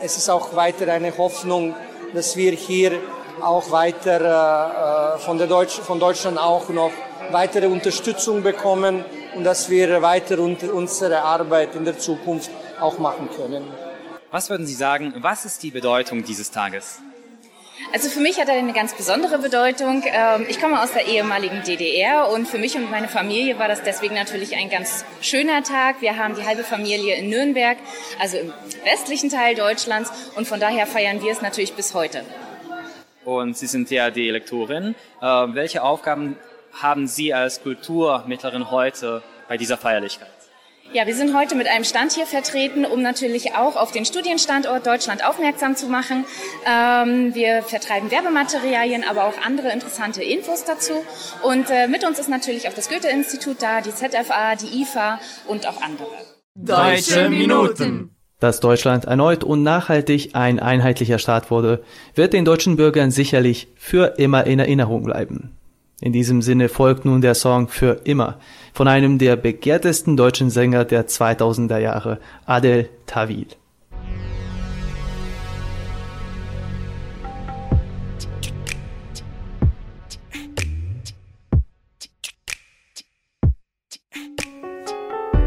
es 0.00 0.16
ist 0.16 0.30
auch 0.30 0.54
weiter 0.54 0.92
eine 0.92 1.16
Hoffnung, 1.16 1.74
dass 2.14 2.36
wir 2.36 2.52
hier 2.52 2.92
auch 3.40 3.70
weiter 3.70 5.18
von, 5.18 5.38
der 5.38 5.46
Deutsch, 5.48 5.78
von 5.78 5.98
Deutschland 5.98 6.38
auch 6.38 6.68
noch 6.68 6.92
weitere 7.30 7.66
Unterstützung 7.66 8.42
bekommen 8.42 9.04
und 9.34 9.44
dass 9.44 9.70
wir 9.70 10.02
weiter 10.02 10.38
unsere 10.38 11.22
Arbeit 11.22 11.74
in 11.74 11.84
der 11.84 11.98
Zukunft 11.98 12.50
auch 12.80 12.98
machen 12.98 13.28
können. 13.36 13.64
Was 14.30 14.50
würden 14.50 14.66
Sie 14.66 14.74
sagen, 14.74 15.14
was 15.18 15.44
ist 15.44 15.62
die 15.62 15.70
Bedeutung 15.70 16.22
dieses 16.24 16.50
Tages? 16.50 17.00
Also 17.92 18.10
für 18.10 18.20
mich 18.20 18.38
hat 18.38 18.48
er 18.48 18.54
eine 18.54 18.72
ganz 18.72 18.94
besondere 18.94 19.38
Bedeutung. 19.38 20.02
Ähm, 20.04 20.46
ich 20.48 20.60
komme 20.60 20.82
aus 20.82 20.92
der 20.92 21.06
ehemaligen 21.06 21.62
DDR 21.62 22.28
und 22.30 22.46
für 22.46 22.58
mich 22.58 22.76
und 22.76 22.90
meine 22.90 23.08
Familie 23.08 23.58
war 23.58 23.68
das 23.68 23.82
deswegen 23.82 24.14
natürlich 24.14 24.56
ein 24.56 24.68
ganz 24.68 25.04
schöner 25.22 25.62
Tag. 25.62 26.02
Wir 26.02 26.16
haben 26.16 26.34
die 26.34 26.44
halbe 26.44 26.64
Familie 26.64 27.14
in 27.14 27.30
Nürnberg, 27.30 27.78
also 28.20 28.36
im 28.36 28.52
westlichen 28.84 29.30
Teil 29.30 29.54
Deutschlands 29.54 30.10
und 30.36 30.46
von 30.46 30.60
daher 30.60 30.86
feiern 30.86 31.22
wir 31.22 31.32
es 31.32 31.40
natürlich 31.40 31.74
bis 31.74 31.94
heute. 31.94 32.24
Und 33.24 33.56
Sie 33.56 33.66
sind 33.66 33.90
ja 33.90 34.10
die 34.10 34.28
Elektorin. 34.28 34.94
Äh, 35.20 35.24
welche 35.24 35.82
Aufgaben 35.82 36.36
haben 36.72 37.06
Sie 37.06 37.34
als 37.34 37.62
Kulturmittlerin 37.62 38.70
heute 38.70 39.22
bei 39.48 39.56
dieser 39.56 39.76
Feierlichkeit? 39.76 40.28
Ja, 40.94 41.06
wir 41.06 41.14
sind 41.14 41.36
heute 41.36 41.54
mit 41.54 41.68
einem 41.68 41.84
Stand 41.84 42.12
hier 42.12 42.24
vertreten, 42.24 42.86
um 42.86 43.02
natürlich 43.02 43.54
auch 43.54 43.76
auf 43.76 43.92
den 43.92 44.06
Studienstandort 44.06 44.86
Deutschland 44.86 45.22
aufmerksam 45.22 45.76
zu 45.76 45.86
machen. 45.88 46.24
Ähm, 46.64 47.34
wir 47.34 47.62
vertreiben 47.62 48.10
Werbematerialien, 48.10 49.04
aber 49.04 49.24
auch 49.24 49.34
andere 49.44 49.70
interessante 49.70 50.22
Infos 50.22 50.64
dazu. 50.64 50.94
Und 51.42 51.68
äh, 51.68 51.88
mit 51.88 52.04
uns 52.04 52.18
ist 52.18 52.30
natürlich 52.30 52.68
auch 52.68 52.72
das 52.72 52.88
Goethe-Institut 52.88 53.60
da, 53.60 53.82
die 53.82 53.90
ZFA, 53.90 54.56
die 54.56 54.80
IFA 54.80 55.20
und 55.46 55.68
auch 55.68 55.82
andere. 55.82 56.08
Deutsche 56.54 57.28
Minuten. 57.28 58.16
Dass 58.40 58.60
Deutschland 58.60 59.04
erneut 59.04 59.44
und 59.44 59.62
nachhaltig 59.62 60.30
ein 60.34 60.58
einheitlicher 60.58 61.18
Staat 61.18 61.50
wurde, 61.50 61.82
wird 62.14 62.32
den 62.32 62.46
deutschen 62.46 62.76
Bürgern 62.76 63.10
sicherlich 63.10 63.68
für 63.76 64.14
immer 64.16 64.46
in 64.46 64.58
Erinnerung 64.58 65.02
bleiben. 65.02 65.58
In 66.00 66.12
diesem 66.12 66.42
Sinne 66.42 66.68
folgt 66.68 67.04
nun 67.04 67.20
der 67.20 67.34
Song 67.34 67.66
Für 67.66 68.00
immer 68.04 68.38
von 68.72 68.86
einem 68.86 69.18
der 69.18 69.34
begehrtesten 69.34 70.16
deutschen 70.16 70.48
Sänger 70.48 70.84
der 70.84 71.08
2000er 71.08 71.78
Jahre, 71.78 72.20
Adel 72.46 72.88
Tawil. 73.06 73.48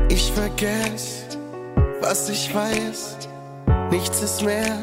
Ich 0.10 0.32
vergesse, 0.34 1.40
was 2.02 2.28
ich 2.28 2.54
weiß, 2.54 3.30
nichts 3.90 4.22
ist 4.22 4.44
mehr, 4.44 4.80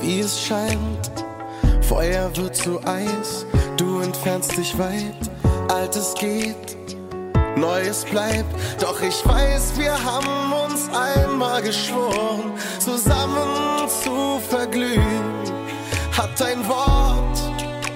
wie 0.00 0.18
es 0.18 0.40
scheint. 0.44 1.12
Feuer 1.82 2.36
wird 2.36 2.56
zu 2.56 2.80
Eis 2.84 3.46
Du 3.76 4.00
entfernst 4.00 4.56
dich 4.56 4.78
weit, 4.78 5.30
Altes 5.68 6.14
geht, 6.14 6.76
Neues 7.56 8.04
bleibt. 8.04 8.54
Doch 8.80 9.00
ich 9.02 9.26
weiß, 9.26 9.78
wir 9.78 9.92
haben 9.92 10.52
uns 10.64 10.88
einmal 10.94 11.62
geschworen, 11.62 12.52
zusammen 12.78 13.88
zu 14.02 14.40
verglühen. 14.48 15.34
Hat 16.16 16.40
ein 16.40 16.66
Wort 16.68 17.38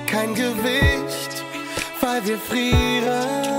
kein 0.06 0.34
Gewicht, 0.34 1.44
weil 2.00 2.26
wir 2.26 2.38
frieren. 2.38 3.50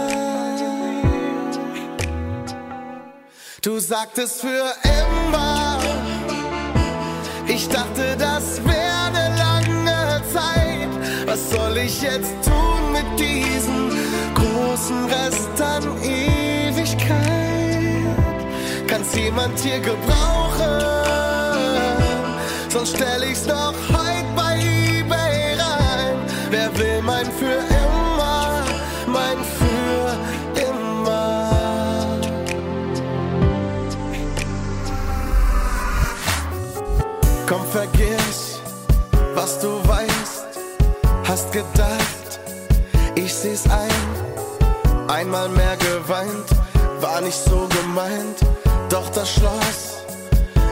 Du 3.63 3.80
sagtest 3.80 4.42
für 4.42 4.74
immer, 4.84 5.80
ich 7.48 7.68
dachte, 7.70 8.16
das 8.18 8.63
wäre 8.66 8.81
was 11.32 11.50
soll 11.50 11.78
ich 11.78 12.02
jetzt 12.02 12.34
tun 12.44 12.92
mit 12.92 13.08
diesen 13.18 13.90
großen 14.36 15.06
Restern 15.06 15.84
Ewigkeit? 16.04 17.16
Kann's 18.86 19.16
jemand 19.16 19.58
hier 19.60 19.80
gebrauchen? 19.80 20.82
Sonst 22.68 22.98
stell 22.98 23.24
ich's 23.24 23.46
doch 23.48 23.74
heute 23.98 24.32
bei 24.36 24.58
eBay 24.58 25.56
rein. 25.66 26.16
Wer 26.50 26.70
will 26.78 27.02
mein 27.02 27.28
für 27.40 27.60
immer, 27.86 28.66
mein 29.08 29.38
für 29.58 30.62
immer? 30.68 32.20
Komm, 37.48 37.66
vergiss 37.68 38.31
gedacht, 41.51 42.39
ich 43.15 43.34
seh's 43.34 43.65
ein, 43.70 45.10
einmal 45.10 45.50
mehr 45.50 45.75
geweint, 45.77 46.50
war 47.01 47.20
nicht 47.22 47.38
so 47.38 47.67
gemeint, 47.81 48.39
doch 48.89 49.10
das 49.10 49.34
Schloss 49.34 50.01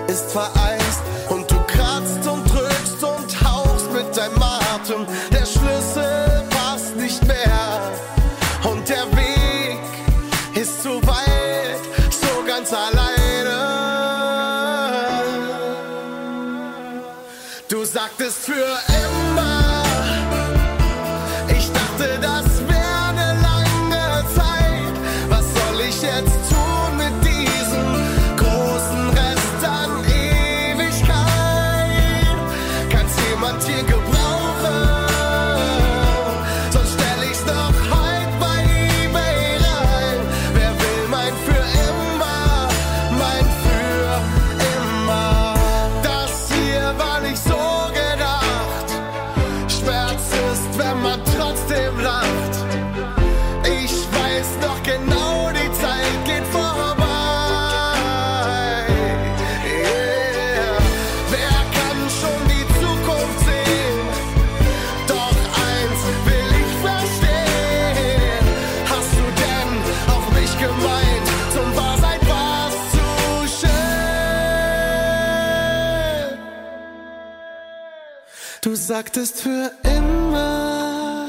ist 0.07 0.31
vereist. 0.31 1.01
Und 1.29 1.50
du 1.51 1.55
kratzt 1.67 2.25
und 2.27 2.43
drückst 2.51 3.03
und 3.03 3.43
hauchst 3.43 3.91
mit 3.91 4.15
deinem 4.15 4.41
Atem, 4.41 5.05
der 5.31 5.45
Schlüssel 5.45 6.43
passt 6.50 6.95
nicht 6.95 7.25
mehr. 7.27 7.91
Und 8.63 8.88
der 8.88 9.05
Weg 9.15 9.79
ist 10.55 10.81
zu 10.81 11.01
weit, 11.05 11.81
so 12.09 12.43
ganz 12.48 12.71
alleine. 12.74 13.19
Du 17.67 17.86
sagtest 17.86 18.45
für 18.45 18.88
Du 78.62 78.75
sagtest 78.75 79.41
für 79.41 79.72
immer. 79.84 81.27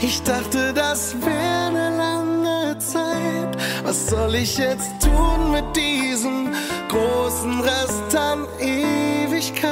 Ich 0.00 0.22
dachte, 0.22 0.72
das 0.72 1.14
wäre 1.20 1.66
eine 1.66 1.96
lange 1.96 2.78
Zeit. 2.78 3.56
Was 3.84 4.08
soll 4.08 4.34
ich 4.34 4.56
jetzt 4.58 4.90
tun 5.02 5.50
mit 5.50 5.64
diesem 5.76 6.52
großen 6.88 7.60
Rest 7.60 8.16
an 8.16 8.46
Ewigkeit? 8.60 9.66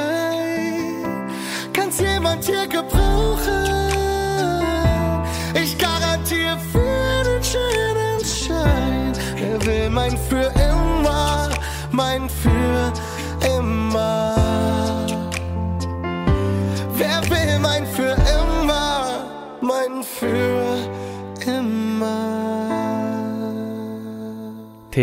Kann's 1.73 1.99
jemand 1.99 2.43
hier 2.45 2.67
gebrauchen? 2.67 3.65
Ich 5.53 5.77
garantiere 5.77 6.57
für 6.71 7.23
den 7.23 7.43
schönen 7.43 8.19
Schein. 8.25 9.13
Wer 9.37 9.65
will 9.65 9.89
mein 9.89 10.17
für 10.29 10.34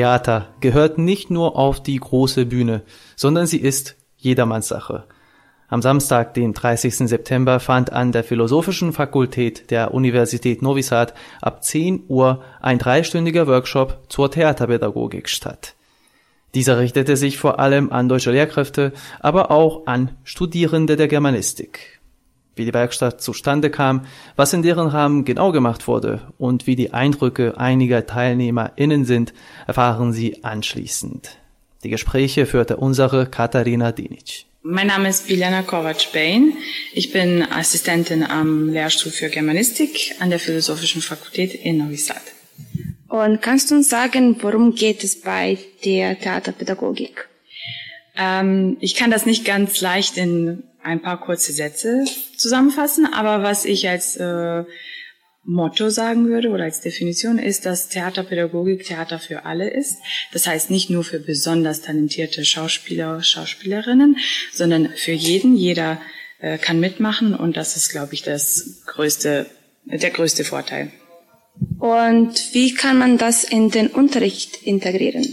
Theater 0.02 0.48
gehört 0.58 0.98
nicht 0.98 1.30
nur 1.30 1.56
auf 1.56 1.80
die 1.80 1.96
große 1.96 2.46
Bühne, 2.46 2.82
sondern 3.14 3.46
sie 3.46 3.58
ist 3.58 3.94
jedermanns 4.16 4.66
Sache. 4.66 5.04
Am 5.68 5.80
Samstag, 5.80 6.34
den 6.34 6.54
30. 6.54 6.96
September, 7.08 7.60
fand 7.60 7.92
an 7.92 8.10
der 8.10 8.24
Philosophischen 8.24 8.92
Fakultät 8.92 9.70
der 9.70 9.94
Universität 9.94 10.60
Novi 10.60 10.82
Sad 10.82 11.14
ab 11.40 11.62
10 11.62 12.06
Uhr 12.08 12.42
ein 12.60 12.80
dreistündiger 12.80 13.46
Workshop 13.46 14.00
zur 14.08 14.28
Theaterpädagogik 14.28 15.28
statt. 15.28 15.76
Dieser 16.56 16.80
richtete 16.80 17.16
sich 17.16 17.38
vor 17.38 17.60
allem 17.60 17.92
an 17.92 18.08
deutsche 18.08 18.32
Lehrkräfte, 18.32 18.92
aber 19.20 19.52
auch 19.52 19.86
an 19.86 20.16
Studierende 20.24 20.96
der 20.96 21.06
Germanistik. 21.06 22.01
Wie 22.54 22.66
die 22.66 22.74
Werkstatt 22.74 23.22
zustande 23.22 23.70
kam, 23.70 24.04
was 24.36 24.52
in 24.52 24.62
deren 24.62 24.88
Rahmen 24.88 25.24
genau 25.24 25.52
gemacht 25.52 25.88
wurde 25.88 26.20
und 26.38 26.66
wie 26.66 26.76
die 26.76 26.92
Eindrücke 26.92 27.58
einiger 27.58 28.06
TeilnehmerInnen 28.06 29.06
sind, 29.06 29.32
erfahren 29.66 30.12
Sie 30.12 30.44
anschließend. 30.44 31.38
Die 31.82 31.90
Gespräche 31.90 32.46
führte 32.46 32.76
unsere 32.76 33.26
Katharina 33.26 33.90
Dinic. 33.90 34.44
Mein 34.64 34.86
Name 34.86 35.08
ist 35.08 35.26
Biljana 35.26 35.62
Kovac-Bain. 35.62 36.52
Ich 36.92 37.10
bin 37.10 37.42
Assistentin 37.42 38.22
am 38.22 38.68
Lehrstuhl 38.68 39.10
für 39.10 39.28
Germanistik 39.28 40.14
an 40.20 40.30
der 40.30 40.38
Philosophischen 40.38 41.02
Fakultät 41.02 41.54
in 41.54 41.78
Novi 41.78 41.96
Sad. 41.96 42.22
Und 43.08 43.42
kannst 43.42 43.70
du 43.70 43.74
uns 43.74 43.88
sagen, 43.88 44.36
worum 44.40 44.74
geht 44.74 45.02
es 45.02 45.20
bei 45.20 45.58
der 45.84 46.18
Theaterpädagogik? 46.18 47.28
Ähm, 48.16 48.76
ich 48.80 48.94
kann 48.94 49.10
das 49.10 49.26
nicht 49.26 49.44
ganz 49.44 49.80
leicht 49.80 50.16
in 50.16 50.62
ein 50.82 51.00
paar 51.00 51.20
kurze 51.20 51.52
Sätze 51.52 52.04
zusammenfassen, 52.36 53.06
aber 53.12 53.42
was 53.42 53.64
ich 53.64 53.88
als 53.88 54.16
äh, 54.16 54.64
Motto 55.44 55.90
sagen 55.90 56.28
würde 56.28 56.50
oder 56.50 56.64
als 56.64 56.80
Definition 56.80 57.38
ist, 57.38 57.66
dass 57.66 57.88
Theaterpädagogik 57.88 58.84
Theater 58.84 59.18
für 59.18 59.44
alle 59.44 59.68
ist. 59.68 59.98
Das 60.32 60.46
heißt 60.46 60.70
nicht 60.70 60.88
nur 60.88 61.02
für 61.02 61.18
besonders 61.18 61.82
talentierte 61.82 62.44
Schauspieler, 62.44 63.22
Schauspielerinnen, 63.22 64.18
sondern 64.52 64.90
für 64.94 65.12
jeden. 65.12 65.56
Jeder 65.56 66.00
äh, 66.40 66.58
kann 66.58 66.78
mitmachen 66.78 67.34
und 67.34 67.56
das 67.56 67.76
ist, 67.76 67.90
glaube 67.90 68.14
ich, 68.14 68.22
das 68.22 68.82
größte, 68.86 69.46
der 69.84 70.10
größte 70.10 70.44
Vorteil. 70.44 70.92
Und 71.78 72.54
wie 72.54 72.74
kann 72.74 72.98
man 72.98 73.18
das 73.18 73.44
in 73.44 73.70
den 73.70 73.88
Unterricht 73.88 74.62
integrieren? 74.62 75.26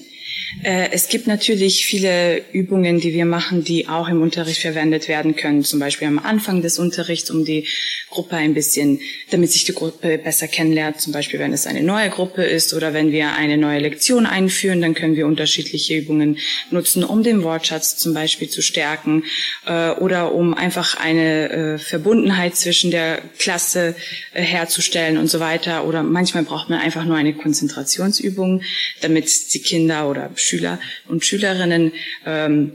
Äh, 0.63 0.89
Es 0.91 1.07
gibt 1.07 1.27
natürlich 1.27 1.85
viele 1.85 2.41
Übungen, 2.51 2.99
die 2.99 3.13
wir 3.13 3.25
machen, 3.25 3.63
die 3.63 3.87
auch 3.87 4.09
im 4.09 4.21
Unterricht 4.21 4.61
verwendet 4.61 5.07
werden 5.07 5.35
können. 5.35 5.63
Zum 5.63 5.79
Beispiel 5.79 6.07
am 6.07 6.19
Anfang 6.19 6.61
des 6.61 6.79
Unterrichts, 6.79 7.29
um 7.29 7.45
die 7.45 7.67
Gruppe 8.09 8.35
ein 8.35 8.53
bisschen, 8.53 8.99
damit 9.29 9.51
sich 9.51 9.65
die 9.65 9.73
Gruppe 9.73 10.17
besser 10.17 10.47
kennenlernt. 10.47 10.99
Zum 10.99 11.13
Beispiel, 11.13 11.39
wenn 11.39 11.53
es 11.53 11.67
eine 11.67 11.83
neue 11.83 12.09
Gruppe 12.09 12.43
ist 12.43 12.73
oder 12.73 12.93
wenn 12.93 13.11
wir 13.11 13.33
eine 13.33 13.57
neue 13.57 13.79
Lektion 13.79 14.25
einführen, 14.25 14.81
dann 14.81 14.93
können 14.93 15.15
wir 15.15 15.27
unterschiedliche 15.27 15.95
Übungen 15.95 16.37
nutzen, 16.71 17.03
um 17.03 17.23
den 17.23 17.43
Wortschatz 17.43 17.97
zum 17.97 18.13
Beispiel 18.13 18.49
zu 18.49 18.61
stärken 18.61 19.23
äh, 19.65 19.91
oder 19.91 20.33
um 20.33 20.53
einfach 20.53 20.95
eine 20.97 21.49
äh, 21.49 21.77
Verbundenheit 21.77 22.55
zwischen 22.55 22.91
der 22.91 23.21
Klasse 23.37 23.95
herzustellen 24.33 25.17
und 25.17 25.29
so 25.29 25.39
weiter. 25.39 25.85
Oder 25.85 26.03
manchmal 26.03 26.43
braucht 26.43 26.69
man 26.69 26.79
einfach 26.79 27.05
nur 27.05 27.15
eine 27.15 27.33
Konzentrationsübung, 27.33 28.61
damit 29.01 29.53
die 29.53 29.61
Kinder 29.61 30.09
oder 30.09 30.28
Schüler 30.35 30.79
und 31.07 31.25
Schülerinnen 31.25 31.93
ähm, 32.25 32.73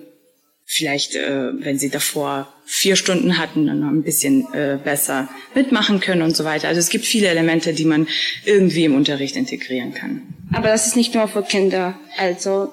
vielleicht, 0.67 1.15
äh, 1.15 1.51
wenn 1.63 1.79
sie 1.79 1.91
davor 1.91 2.53
vier 2.67 2.97
Stunden 2.97 3.39
hatten, 3.39 3.67
dann 3.67 3.81
noch 3.81 3.91
ein 3.91 4.03
bisschen 4.03 4.47
äh, 4.55 4.79
besser 4.83 5.29
mitmachen 5.55 6.01
können 6.01 6.23
und 6.23 6.35
so 6.35 6.45
weiter. 6.45 6.69
Also 6.69 6.81
es 6.81 6.89
gibt 6.89 7.05
viele 7.05 7.29
Elemente, 7.29 7.75
die 7.75 7.85
man 7.85 8.09
irgendwie 8.45 8.85
im 8.85 8.95
Unterricht 8.95 9.37
integrieren 9.37 9.93
kann. 9.93 10.23
Aber 10.53 10.69
das 10.69 10.87
ist 10.87 10.97
nicht 10.97 11.15
nur 11.15 11.29
für 11.29 11.43
Kinder, 11.43 11.99
also 12.17 12.73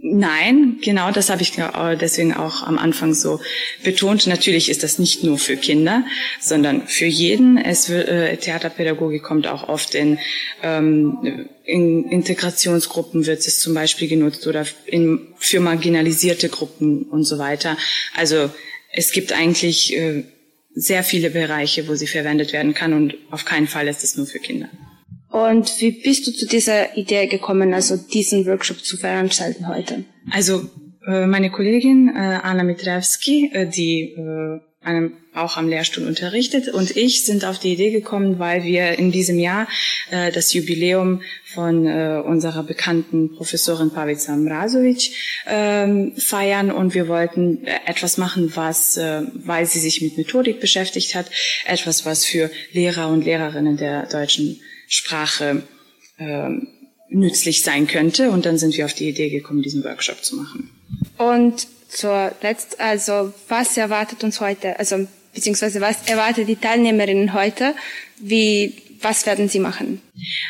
Nein, 0.00 0.78
genau 0.80 1.10
das 1.10 1.28
habe 1.28 1.42
ich 1.42 1.58
äh, 1.58 1.96
deswegen 1.96 2.32
auch 2.32 2.62
am 2.62 2.78
Anfang 2.78 3.14
so 3.14 3.40
betont. 3.82 4.28
Natürlich 4.28 4.70
ist 4.70 4.84
das 4.84 5.00
nicht 5.00 5.24
nur 5.24 5.38
für 5.38 5.56
Kinder, 5.56 6.04
sondern 6.40 6.86
für 6.86 7.06
jeden. 7.06 7.58
Es 7.58 7.88
äh, 7.90 8.36
Theaterpädagogik 8.36 9.24
kommt 9.24 9.48
auch 9.48 9.68
oft 9.68 9.96
in, 9.96 10.20
ähm, 10.62 11.48
in 11.64 12.08
Integrationsgruppen 12.08 13.26
wird 13.26 13.40
es 13.40 13.58
zum 13.58 13.74
Beispiel 13.74 14.06
genutzt 14.06 14.46
oder 14.46 14.66
in, 14.86 15.34
für 15.36 15.58
marginalisierte 15.58 16.48
Gruppen 16.48 17.02
und 17.02 17.24
so 17.24 17.38
weiter. 17.38 17.76
Also 18.14 18.50
es 18.92 19.10
gibt 19.10 19.32
eigentlich 19.32 19.96
äh, 19.96 20.22
sehr 20.74 21.02
viele 21.02 21.30
Bereiche, 21.30 21.88
wo 21.88 21.96
sie 21.96 22.06
verwendet 22.06 22.52
werden 22.52 22.72
kann 22.72 22.92
und 22.92 23.16
auf 23.32 23.44
keinen 23.44 23.66
Fall 23.66 23.88
ist 23.88 24.04
es 24.04 24.16
nur 24.16 24.26
für 24.26 24.38
Kinder. 24.38 24.68
Und 25.30 25.80
wie 25.80 25.90
bist 25.90 26.26
du 26.26 26.32
zu 26.32 26.46
dieser 26.46 26.96
Idee 26.96 27.26
gekommen, 27.26 27.74
also 27.74 27.96
diesen 27.96 28.46
Workshop 28.46 28.84
zu 28.84 28.96
veranstalten 28.96 29.68
heute? 29.68 30.04
Also 30.30 30.68
äh, 31.08 31.26
meine 31.26 31.50
Kollegin 31.50 32.08
äh, 32.14 32.38
Anna 32.42 32.62
Mitrewski, 32.62 33.50
äh, 33.52 33.66
die 33.66 34.14
auch 35.34 35.56
am 35.58 35.68
Lehrstuhl 35.68 36.06
unterrichtet 36.06 36.68
und 36.68 36.96
ich 36.96 37.26
sind 37.26 37.44
auf 37.44 37.58
die 37.58 37.74
Idee 37.74 37.90
gekommen, 37.90 38.38
weil 38.38 38.62
wir 38.62 38.98
in 38.98 39.12
diesem 39.12 39.38
Jahr 39.38 39.66
das 40.10 40.54
Jubiläum 40.54 41.20
von 41.44 41.86
unserer 41.86 42.62
bekannten 42.62 43.34
Professorin 43.34 43.90
Pavica 43.90 44.34
Mrazovic 44.34 45.10
äh, 45.44 46.12
feiern 46.18 46.70
und 46.70 46.94
wir 46.94 47.08
wollten 47.08 47.66
etwas 47.84 48.16
machen, 48.16 48.52
was, 48.54 48.96
weil 48.96 49.66
sie 49.66 49.80
sich 49.80 50.00
mit 50.00 50.16
Methodik 50.16 50.58
beschäftigt 50.60 51.14
hat, 51.14 51.26
etwas, 51.66 52.06
was 52.06 52.24
für 52.24 52.50
Lehrer 52.72 53.08
und 53.08 53.26
Lehrerinnen 53.26 53.76
der 53.76 54.06
deutschen 54.06 54.60
Sprache 54.88 55.62
äh, 56.18 56.48
nützlich 57.08 57.62
sein 57.62 57.86
könnte. 57.86 58.30
Und 58.30 58.46
dann 58.46 58.58
sind 58.58 58.76
wir 58.76 58.84
auf 58.84 58.94
die 58.94 59.08
Idee 59.08 59.30
gekommen, 59.30 59.62
diesen 59.62 59.84
Workshop 59.84 60.24
zu 60.24 60.36
machen. 60.36 60.70
Und 61.16 61.66
zur 61.88 62.32
Letzt, 62.42 62.80
also 62.80 63.32
was 63.48 63.76
erwartet 63.76 64.24
uns 64.24 64.40
heute, 64.40 64.78
also 64.78 65.06
beziehungsweise 65.32 65.80
was 65.80 66.06
erwartet 66.06 66.48
die 66.48 66.56
Teilnehmerinnen 66.56 67.32
heute, 67.32 67.74
wie 68.18 68.74
was 69.00 69.26
werden 69.26 69.48
Sie 69.48 69.58
machen? 69.58 70.00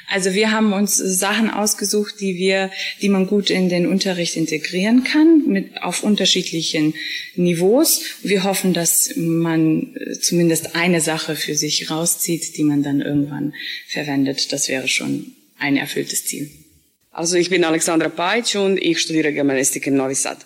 Also 0.08 0.34
wir 0.34 0.52
haben 0.52 0.72
uns 0.72 0.96
Sachen 0.96 1.50
ausgesucht, 1.50 2.14
die 2.20 2.36
wir, 2.36 2.70
die 3.02 3.08
man 3.08 3.26
gut 3.26 3.50
in 3.50 3.68
den 3.68 3.86
Unterricht 3.86 4.36
integrieren 4.36 5.04
kann, 5.04 5.46
mit 5.46 5.82
auf 5.82 6.02
unterschiedlichen 6.02 6.94
Niveaus. 7.36 8.02
Wir 8.22 8.44
hoffen, 8.44 8.72
dass 8.72 9.12
man 9.16 9.94
zumindest 10.20 10.74
eine 10.74 11.00
Sache 11.00 11.36
für 11.36 11.54
sich 11.54 11.90
rauszieht, 11.90 12.56
die 12.56 12.64
man 12.64 12.82
dann 12.82 13.00
irgendwann 13.00 13.54
verwendet. 13.88 14.52
Das 14.52 14.68
wäre 14.68 14.88
schon 14.88 15.32
ein 15.58 15.76
erfülltes 15.76 16.24
Ziel. 16.24 16.50
Also 17.10 17.36
ich 17.36 17.50
bin 17.50 17.64
Alexandra 17.64 18.08
Peitsch 18.08 18.56
und 18.56 18.78
ich 18.78 19.00
studiere 19.00 19.32
Germanistik 19.32 19.86
in 19.86 19.96
Novi 19.96 20.14
Sad. 20.14 20.38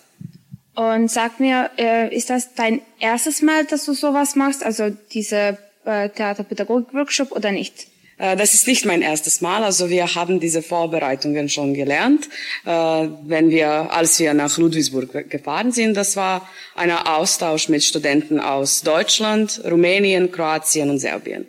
Und 0.74 1.10
sag 1.10 1.38
mir, 1.38 1.70
äh, 1.76 2.14
ist 2.14 2.30
das 2.30 2.54
dein 2.54 2.80
erstes 2.98 3.42
Mal, 3.42 3.66
dass 3.66 3.84
du 3.84 3.92
sowas 3.92 4.36
machst, 4.36 4.64
also 4.64 4.88
diese 5.12 5.58
äh, 5.84 6.08
Theaterpädagogik-Workshop 6.08 7.32
oder 7.32 7.52
nicht? 7.52 7.88
Äh, 8.18 8.36
das 8.36 8.54
ist 8.54 8.66
nicht 8.66 8.84
mein 8.84 9.02
erstes 9.02 9.40
Mal. 9.40 9.64
Also 9.64 9.90
wir 9.90 10.14
haben 10.14 10.40
diese 10.40 10.62
Vorbereitungen 10.62 11.48
schon 11.48 11.74
gelernt, 11.74 12.28
äh, 12.64 12.70
wenn 12.70 13.50
wir, 13.50 13.92
als 13.92 14.18
wir 14.18 14.34
nach 14.34 14.56
Ludwigsburg 14.58 15.30
gefahren 15.30 15.72
sind. 15.72 15.96
Das 15.96 16.16
war 16.16 16.48
ein 16.74 16.90
Austausch 16.90 17.68
mit 17.68 17.82
Studenten 17.84 18.40
aus 18.40 18.82
Deutschland, 18.82 19.60
Rumänien, 19.64 20.30
Kroatien 20.30 20.90
und 20.90 20.98
Serbien. 20.98 21.46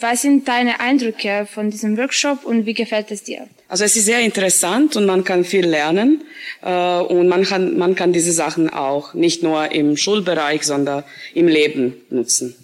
Was 0.00 0.22
sind 0.22 0.48
deine 0.48 0.80
Eindrücke 0.80 1.46
von 1.50 1.70
diesem 1.70 1.96
Workshop 1.96 2.44
und 2.44 2.66
wie 2.66 2.74
gefällt 2.74 3.10
es 3.10 3.22
dir? 3.22 3.46
Also 3.68 3.84
es 3.84 3.96
ist 3.96 4.04
sehr 4.06 4.20
interessant 4.20 4.96
und 4.96 5.06
man 5.06 5.24
kann 5.24 5.44
viel 5.44 5.66
lernen 5.66 6.24
äh, 6.62 6.98
und 6.98 7.28
man 7.28 7.44
kann, 7.44 7.78
man 7.78 7.94
kann 7.94 8.12
diese 8.12 8.32
Sachen 8.32 8.68
auch 8.68 9.14
nicht 9.14 9.42
nur 9.42 9.70
im 9.72 9.96
Schulbereich, 9.96 10.64
sondern 10.64 11.04
im 11.32 11.48
Leben 11.48 11.94
nutzen. 12.10 12.54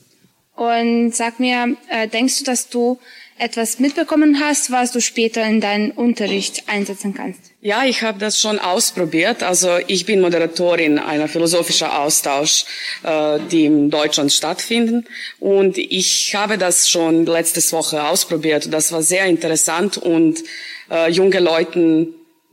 Und 0.61 1.13
sag 1.13 1.41
mir, 1.41 1.75
äh, 1.89 2.07
denkst 2.07 2.41
du, 2.41 2.45
dass 2.45 2.69
du 2.69 2.99
etwas 3.39 3.79
mitbekommen 3.79 4.41
hast, 4.41 4.71
was 4.71 4.93
du 4.93 5.01
später 5.01 5.43
in 5.43 5.63
deinen 5.63 5.91
Unterricht 5.91 6.65
einsetzen 6.67 7.15
kannst? 7.15 7.41
Ja, 7.63 7.87
ich 7.87 8.03
habe 8.03 8.19
das 8.19 8.39
schon 8.39 8.59
ausprobiert. 8.59 9.43
Also 9.43 9.79
ich 9.87 10.05
bin 10.05 10.21
Moderatorin 10.21 10.99
einer 10.99 11.29
philosophischen 11.29 11.87
Austausch, 11.87 12.67
äh, 13.05 13.39
die 13.51 13.65
in 13.65 13.89
Deutschland 13.89 14.35
stattfinden. 14.35 15.07
Und 15.39 15.79
ich 15.79 16.35
habe 16.35 16.59
das 16.59 16.91
schon 16.91 17.25
letzte 17.25 17.63
Woche 17.73 18.05
ausprobiert. 18.05 18.71
Das 18.71 18.93
war 18.93 19.01
sehr 19.01 19.25
interessant 19.25 19.97
und 19.97 20.45
äh, 20.91 21.11
junge 21.11 21.41
Leute 21.41 22.09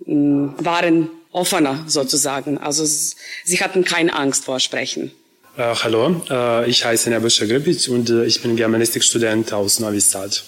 waren 0.05 1.09
offener 1.33 1.83
sozusagen. 1.87 2.57
Also 2.57 2.85
sie 2.85 3.59
hatten 3.59 3.83
keine 3.83 4.13
Angst 4.13 4.45
vor 4.45 4.61
Sprechen. 4.61 5.11
Äh, 5.57 5.73
hallo, 5.83 6.21
äh, 6.29 6.69
ich 6.69 6.85
heiße 6.85 7.09
Nebusha 7.09 7.45
Grbic 7.47 7.89
und 7.89 8.11
äh, 8.11 8.25
ich 8.25 8.43
bin 8.43 8.55
Germanistikstudent 8.55 9.51
aus 9.53 9.79
Novi 9.79 9.99
Sad. 9.99 10.43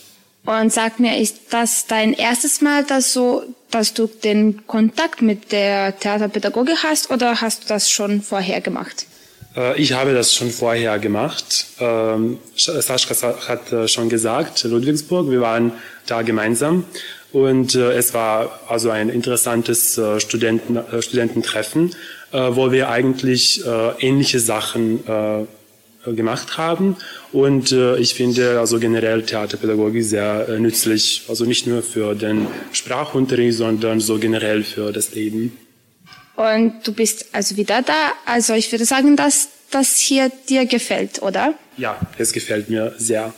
Und 0.45 0.71
sag 0.71 0.99
mir, 0.99 1.17
ist 1.17 1.37
das 1.49 1.87
dein 1.87 2.13
erstes 2.13 2.61
Mal, 2.61 2.83
dass 2.83 3.13
du, 3.13 3.41
dass 3.71 3.95
du 3.95 4.05
den 4.05 4.67
Kontakt 4.67 5.23
mit 5.23 5.51
der 5.51 5.99
Theaterpädagogik 5.99 6.83
hast 6.83 7.09
oder 7.09 7.41
hast 7.41 7.63
du 7.63 7.67
das 7.67 7.89
schon 7.89 8.21
vorher 8.21 8.61
gemacht? 8.61 9.07
Ich 9.75 9.93
habe 9.93 10.13
das 10.13 10.35
schon 10.35 10.51
vorher 10.51 10.99
gemacht. 10.99 11.65
Ähm, 11.79 12.37
Sascha 12.55 13.33
hat 13.47 13.89
schon 13.89 14.07
gesagt, 14.07 14.63
Ludwigsburg, 14.63 15.29
wir 15.29 15.41
waren 15.41 15.71
da 16.05 16.21
gemeinsam 16.21 16.85
und 17.31 17.75
äh, 17.75 17.91
es 17.93 18.13
war 18.13 18.59
also 18.67 18.89
ein 18.89 19.09
interessantes 19.09 19.99
Studenten, 20.17 20.79
Studententreffen, 21.01 21.95
wo 22.31 22.71
wir 22.71 22.89
eigentlich 22.89 23.63
ähnliche 23.99 24.39
Sachen 24.39 24.99
gemacht 26.05 26.57
haben. 26.57 26.95
Und 27.31 27.71
äh, 27.71 27.97
ich 27.97 28.13
finde 28.13 28.59
also 28.59 28.79
generell 28.79 29.23
Theaterpädagogik 29.23 30.03
sehr 30.03 30.47
äh, 30.47 30.59
nützlich, 30.59 31.23
also 31.27 31.45
nicht 31.45 31.67
nur 31.67 31.83
für 31.83 32.15
den 32.15 32.47
Sprachunterricht, 32.71 33.57
sondern 33.57 33.99
so 33.99 34.17
generell 34.17 34.63
für 34.63 34.91
das 34.91 35.13
Leben. 35.13 35.57
Und 36.35 36.87
du 36.87 36.93
bist 36.93 37.27
also 37.33 37.57
wieder 37.57 37.81
da. 37.81 38.13
Also 38.25 38.53
ich 38.53 38.71
würde 38.71 38.85
sagen, 38.85 39.15
dass 39.15 39.49
das 39.71 39.97
hier 39.97 40.31
dir 40.47 40.65
gefällt, 40.65 41.21
oder? 41.21 41.53
Ja, 41.77 41.99
es 42.17 42.31
gefällt 42.31 42.69
mir 42.69 42.93
sehr. 42.97 43.33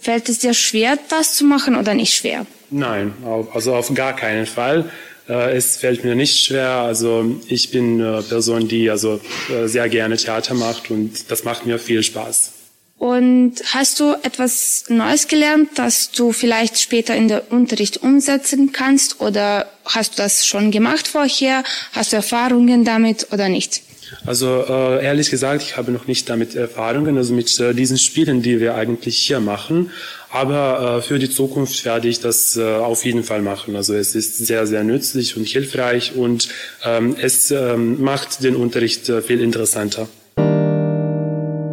Fällt 0.00 0.28
es 0.28 0.38
dir 0.38 0.54
schwer, 0.54 0.98
das 1.08 1.34
zu 1.34 1.44
machen 1.44 1.76
oder 1.76 1.94
nicht 1.94 2.14
schwer? 2.14 2.46
Nein, 2.70 3.12
also 3.52 3.74
auf 3.74 3.92
gar 3.94 4.14
keinen 4.14 4.46
Fall. 4.46 4.90
Äh, 5.28 5.56
es 5.56 5.76
fällt 5.76 6.04
mir 6.04 6.14
nicht 6.14 6.44
schwer. 6.44 6.70
Also 6.70 7.40
ich 7.48 7.70
bin 7.70 8.00
eine 8.00 8.22
Person, 8.22 8.68
die 8.68 8.90
also 8.90 9.20
äh, 9.48 9.66
sehr 9.66 9.88
gerne 9.88 10.16
Theater 10.16 10.54
macht 10.54 10.90
und 10.90 11.30
das 11.30 11.44
macht 11.44 11.66
mir 11.66 11.78
viel 11.78 12.02
Spaß. 12.02 12.52
Und 12.98 13.54
hast 13.72 13.98
du 13.98 14.12
etwas 14.22 14.84
Neues 14.88 15.26
gelernt, 15.26 15.70
das 15.76 16.10
du 16.10 16.32
vielleicht 16.32 16.78
später 16.78 17.14
in 17.14 17.28
der 17.28 17.50
Unterricht 17.50 18.02
umsetzen 18.02 18.72
kannst 18.72 19.22
oder 19.22 19.70
hast 19.86 20.12
du 20.12 20.22
das 20.22 20.44
schon 20.44 20.70
gemacht 20.70 21.08
vorher? 21.08 21.64
Hast 21.92 22.12
du 22.12 22.16
Erfahrungen 22.16 22.84
damit 22.84 23.28
oder 23.32 23.48
nicht? 23.48 23.82
Also 24.26 24.64
äh, 24.68 25.04
ehrlich 25.04 25.30
gesagt, 25.30 25.62
ich 25.62 25.76
habe 25.76 25.92
noch 25.92 26.06
nicht 26.06 26.28
damit 26.28 26.54
Erfahrungen, 26.54 27.16
also 27.16 27.34
mit 27.34 27.58
äh, 27.60 27.74
diesen 27.74 27.98
Spielen, 27.98 28.42
die 28.42 28.60
wir 28.60 28.74
eigentlich 28.74 29.18
hier 29.18 29.40
machen. 29.40 29.90
Aber 30.32 30.98
äh, 30.98 31.02
für 31.02 31.18
die 31.18 31.28
Zukunft 31.28 31.84
werde 31.84 32.08
ich 32.08 32.20
das 32.20 32.56
äh, 32.56 32.76
auf 32.76 33.04
jeden 33.04 33.24
Fall 33.24 33.42
machen. 33.42 33.74
Also 33.74 33.94
es 33.94 34.14
ist 34.14 34.36
sehr, 34.38 34.66
sehr 34.66 34.84
nützlich 34.84 35.36
und 35.36 35.46
hilfreich 35.46 36.14
und 36.14 36.48
ähm, 36.84 37.16
es 37.20 37.50
ähm, 37.50 38.00
macht 38.00 38.42
den 38.44 38.54
Unterricht 38.56 39.08
äh, 39.08 39.22
viel 39.22 39.40
interessanter. 39.40 40.08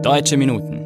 Deutsche 0.01 0.37
Minuten. 0.37 0.83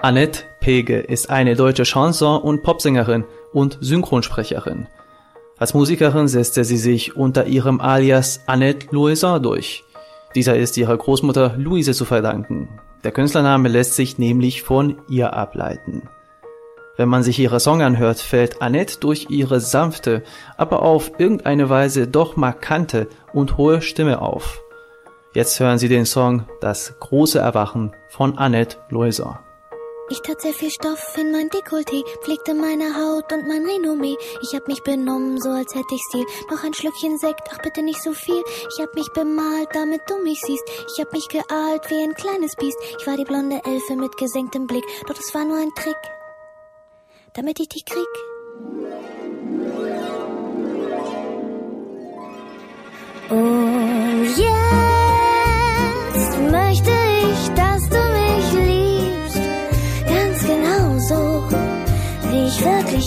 Annette 0.00 0.44
Pege 0.60 1.00
ist 1.00 1.30
eine 1.30 1.54
deutsche 1.54 1.84
Chanson- 1.84 2.42
und 2.42 2.62
Popsängerin 2.62 3.24
und 3.52 3.78
Synchronsprecherin. 3.80 4.88
Als 5.58 5.72
Musikerin 5.72 6.28
setzte 6.28 6.64
sie 6.64 6.76
sich 6.76 7.16
unter 7.16 7.46
ihrem 7.46 7.80
Alias 7.80 8.40
Annette 8.46 8.88
Louisin 8.90 9.42
durch. 9.42 9.84
Dieser 10.34 10.56
ist 10.56 10.76
ihrer 10.76 10.96
Großmutter 10.96 11.54
Louise 11.56 11.94
zu 11.94 12.04
verdanken. 12.04 12.68
Der 13.04 13.12
Künstlername 13.12 13.68
lässt 13.68 13.94
sich 13.94 14.18
nämlich 14.18 14.62
von 14.62 14.98
ihr 15.08 15.32
ableiten. 15.32 16.10
Wenn 16.98 17.08
man 17.08 17.22
sich 17.22 17.38
ihre 17.38 17.60
Song 17.60 17.80
anhört, 17.80 18.18
fällt 18.18 18.60
Annette 18.60 18.98
durch 19.00 19.28
ihre 19.30 19.60
sanfte, 19.60 20.22
aber 20.58 20.82
auf 20.82 21.12
irgendeine 21.18 21.70
Weise 21.70 22.06
doch 22.06 22.36
markante 22.36 23.08
und 23.32 23.56
hohe 23.56 23.80
Stimme 23.80 24.20
auf. 24.20 24.60
Jetzt 25.34 25.60
hören 25.60 25.78
Sie 25.78 25.88
den 25.88 26.06
Song 26.06 26.46
Das 26.60 26.94
große 26.98 27.38
Erwachen 27.38 27.92
von 28.08 28.38
Annette 28.38 28.78
Loiser. 28.88 29.45
Ich 30.08 30.20
tat 30.22 30.40
sehr 30.40 30.52
viel 30.52 30.70
Stoff 30.70 31.18
in 31.18 31.32
mein 31.32 31.50
Dekolleté, 31.50 32.04
pflegte 32.22 32.54
meine 32.54 32.94
Haut 32.94 33.32
und 33.32 33.48
mein 33.48 33.66
Renommee. 33.66 34.16
Ich 34.40 34.54
hab 34.54 34.68
mich 34.68 34.84
benommen, 34.84 35.40
so 35.40 35.48
als 35.48 35.74
hätte 35.74 35.94
ich 35.94 36.02
Stil. 36.08 36.24
Noch 36.48 36.62
ein 36.62 36.74
Schlückchen 36.74 37.18
Sekt, 37.18 37.48
ach 37.52 37.58
bitte 37.60 37.82
nicht 37.82 38.00
so 38.00 38.12
viel. 38.12 38.40
Ich 38.70 38.80
hab 38.80 38.94
mich 38.94 39.08
bemalt, 39.12 39.68
damit 39.72 40.02
du 40.06 40.18
mich 40.22 40.40
siehst. 40.40 40.62
Ich 40.92 41.02
hab 41.02 41.12
mich 41.12 41.26
geahlt 41.28 41.90
wie 41.90 42.02
ein 42.04 42.14
kleines 42.14 42.54
Biest. 42.54 42.78
Ich 43.00 43.06
war 43.06 43.16
die 43.16 43.24
blonde 43.24 43.60
Elfe 43.64 43.96
mit 43.96 44.16
gesenktem 44.16 44.68
Blick, 44.68 44.84
doch 45.08 45.14
das 45.14 45.34
war 45.34 45.44
nur 45.44 45.56
ein 45.56 45.74
Trick, 45.74 45.96
damit 47.34 47.58
ich 47.58 47.68
dich 47.68 47.84
krieg. 47.84 48.35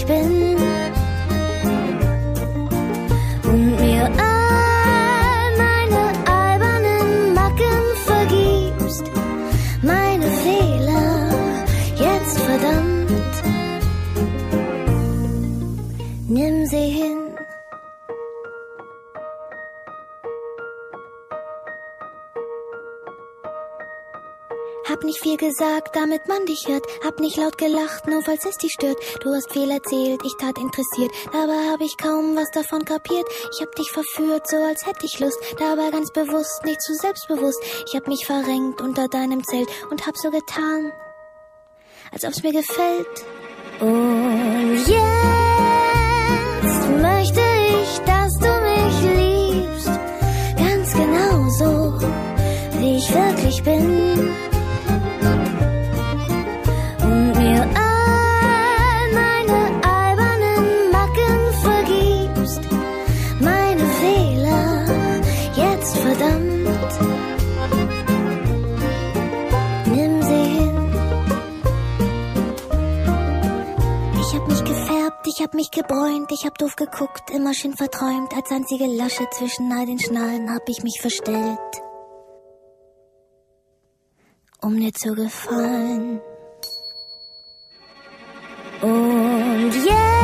Wirklich 0.09 0.48
Viel 25.29 25.37
gesagt, 25.37 25.95
damit 25.95 26.27
man 26.27 26.43
dich 26.47 26.65
hört. 26.67 26.83
Hab 27.05 27.19
nicht 27.19 27.37
laut 27.37 27.55
gelacht, 27.59 28.07
nur 28.07 28.23
falls 28.23 28.45
es 28.45 28.57
dich 28.57 28.71
stört. 28.71 28.97
Du 29.21 29.31
hast 29.31 29.53
viel 29.53 29.69
erzählt, 29.69 30.19
ich 30.25 30.33
tat 30.39 30.57
interessiert. 30.57 31.11
Dabei 31.31 31.69
hab 31.69 31.81
ich 31.81 31.95
kaum 31.97 32.35
was 32.35 32.49
davon 32.49 32.83
kapiert. 32.83 33.27
Ich 33.53 33.61
hab 33.61 33.75
dich 33.75 33.91
verführt, 33.91 34.49
so 34.49 34.57
als 34.57 34.87
hätte 34.87 35.05
ich 35.05 35.19
Lust. 35.19 35.37
Dabei 35.59 35.91
ganz 35.91 36.11
bewusst, 36.11 36.65
nicht 36.65 36.81
zu 36.81 36.95
selbstbewusst. 36.95 37.61
Ich 37.85 37.95
hab 37.95 38.07
mich 38.07 38.25
verrenkt 38.25 38.81
unter 38.81 39.07
deinem 39.07 39.43
Zelt 39.43 39.69
und 39.91 40.07
hab 40.07 40.17
so 40.17 40.31
getan, 40.31 40.91
als 42.11 42.25
ob's 42.25 42.41
mir 42.41 42.53
gefällt. 42.53 43.25
Und 43.81 44.83
jetzt 44.87 45.08
hab 75.49 75.55
mich 75.55 75.71
gebräunt, 75.71 76.31
ich 76.31 76.45
hab 76.45 76.59
doof 76.59 76.75
geguckt, 76.75 77.31
immer 77.31 77.55
schön 77.55 77.75
verträumt. 77.75 78.35
Als 78.35 78.51
einzige 78.51 78.85
Lasche 78.85 79.27
zwischen 79.31 79.71
all 79.71 79.87
den 79.87 79.97
Schnallen 79.97 80.53
hab 80.53 80.69
ich 80.69 80.83
mich 80.83 80.99
verstellt. 81.01 81.57
Um 84.61 84.79
dir 84.79 84.93
zu 84.93 85.15
gefallen. 85.15 86.21
Und 88.83 89.73
jetzt 89.73 89.85
möchte 89.85 90.18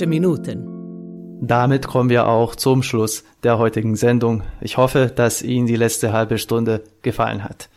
Deutsche 0.00 0.08
Minuten. 0.08 1.38
Damit 1.42 1.86
kommen 1.86 2.08
wir 2.08 2.26
auch 2.26 2.56
zum 2.56 2.82
Schluss 2.82 3.22
der 3.42 3.58
heutigen 3.58 3.96
Sendung. 3.96 4.44
Ich 4.62 4.78
hoffe, 4.78 5.12
dass 5.14 5.42
Ihnen 5.42 5.66
die 5.66 5.76
letzte 5.76 6.14
halbe 6.14 6.38
Stunde 6.38 6.82
gefallen 7.02 7.44
hat. 7.44 7.68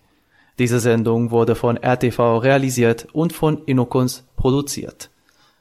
Diese 0.60 0.80
Sendung 0.80 1.32
wurde 1.32 1.56
von 1.56 1.78
RTV 1.78 2.38
realisiert 2.40 3.08
und 3.14 3.34
von 3.34 3.64
Inokons 3.66 4.28
produziert. 4.36 5.10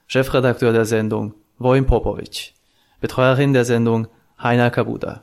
Chefredakteur 0.07 0.72
der 0.72 0.85
Sendung 0.85 1.35
Vojin 1.59 1.87
Popovic. 1.87 2.55
Betreuerin 3.00 3.53
der 3.53 3.64
Sendung 3.64 4.09
Heiner 4.42 4.70
Kabuda. 4.70 5.22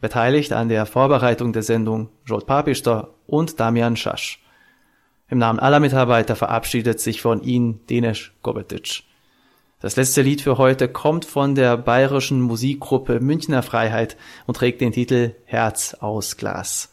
Beteiligt 0.00 0.52
an 0.52 0.68
der 0.68 0.86
Vorbereitung 0.86 1.52
der 1.52 1.62
Sendung 1.62 2.10
Jod 2.26 2.46
Papister 2.46 3.14
und 3.26 3.58
Damian 3.58 3.96
Schasch. 3.96 4.42
Im 5.28 5.38
Namen 5.38 5.58
aller 5.58 5.80
Mitarbeiter 5.80 6.36
verabschiedet 6.36 7.00
sich 7.00 7.20
von 7.20 7.42
Ihnen 7.42 7.84
Denis 7.86 8.30
Gobetic. 8.42 9.02
Das 9.80 9.96
letzte 9.96 10.22
Lied 10.22 10.40
für 10.40 10.58
heute 10.58 10.88
kommt 10.88 11.24
von 11.24 11.54
der 11.54 11.76
bayerischen 11.76 12.40
Musikgruppe 12.40 13.20
Münchner 13.20 13.62
Freiheit 13.62 14.16
und 14.46 14.56
trägt 14.56 14.80
den 14.80 14.92
Titel 14.92 15.34
Herz 15.44 15.94
aus 15.94 16.36
Glas. 16.36 16.92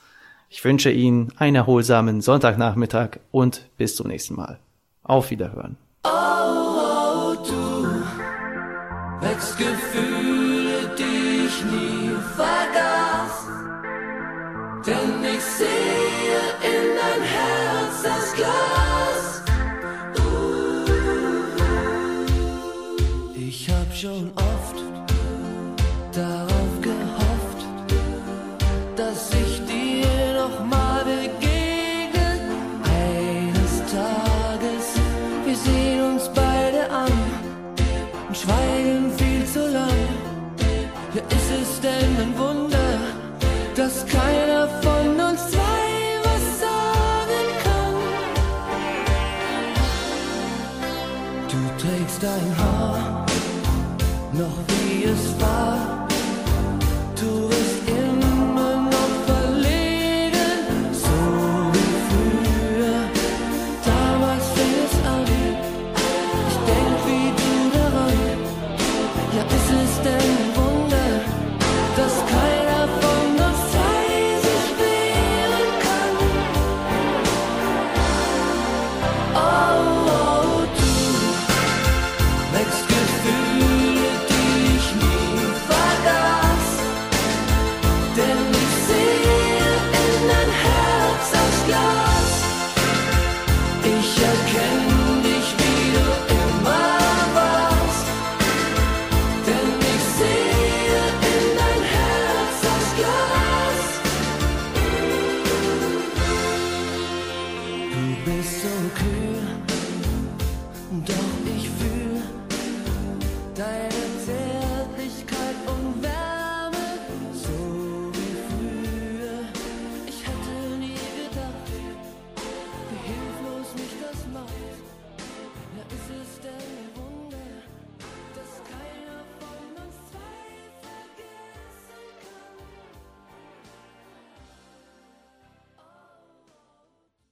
Ich 0.56 0.63
wünsche 0.63 0.92
Ihnen 0.92 1.34
einen 1.39 1.56
erholsamen 1.56 2.22
Sonntagnachmittag 2.22 3.18
und 3.32 3.68
bis 3.76 3.96
zum 3.96 4.08
nächsten 4.08 4.36
Mal. 4.36 4.60
Auf 5.02 5.32
Wiederhören. 5.32 5.78
Oh, 6.04 7.34
du 7.44 8.04
wächst 9.20 9.58
Gefühle, 9.58 10.92
die 10.96 11.48
ich 11.48 11.66
nie 11.66 12.12
vergaß. 12.36 13.48
Denn 14.86 15.24
ich 15.24 15.42
sehe 15.42 16.38
in 16.62 16.98
dein 17.02 17.24
Herz 17.24 18.04
das 18.04 18.36
Glas. 18.36 19.42
Uh, 20.20 20.86
ich 23.36 23.68
hab 23.72 23.92
schon 23.92 24.32
oft 24.36 24.84
darauf 26.16 26.53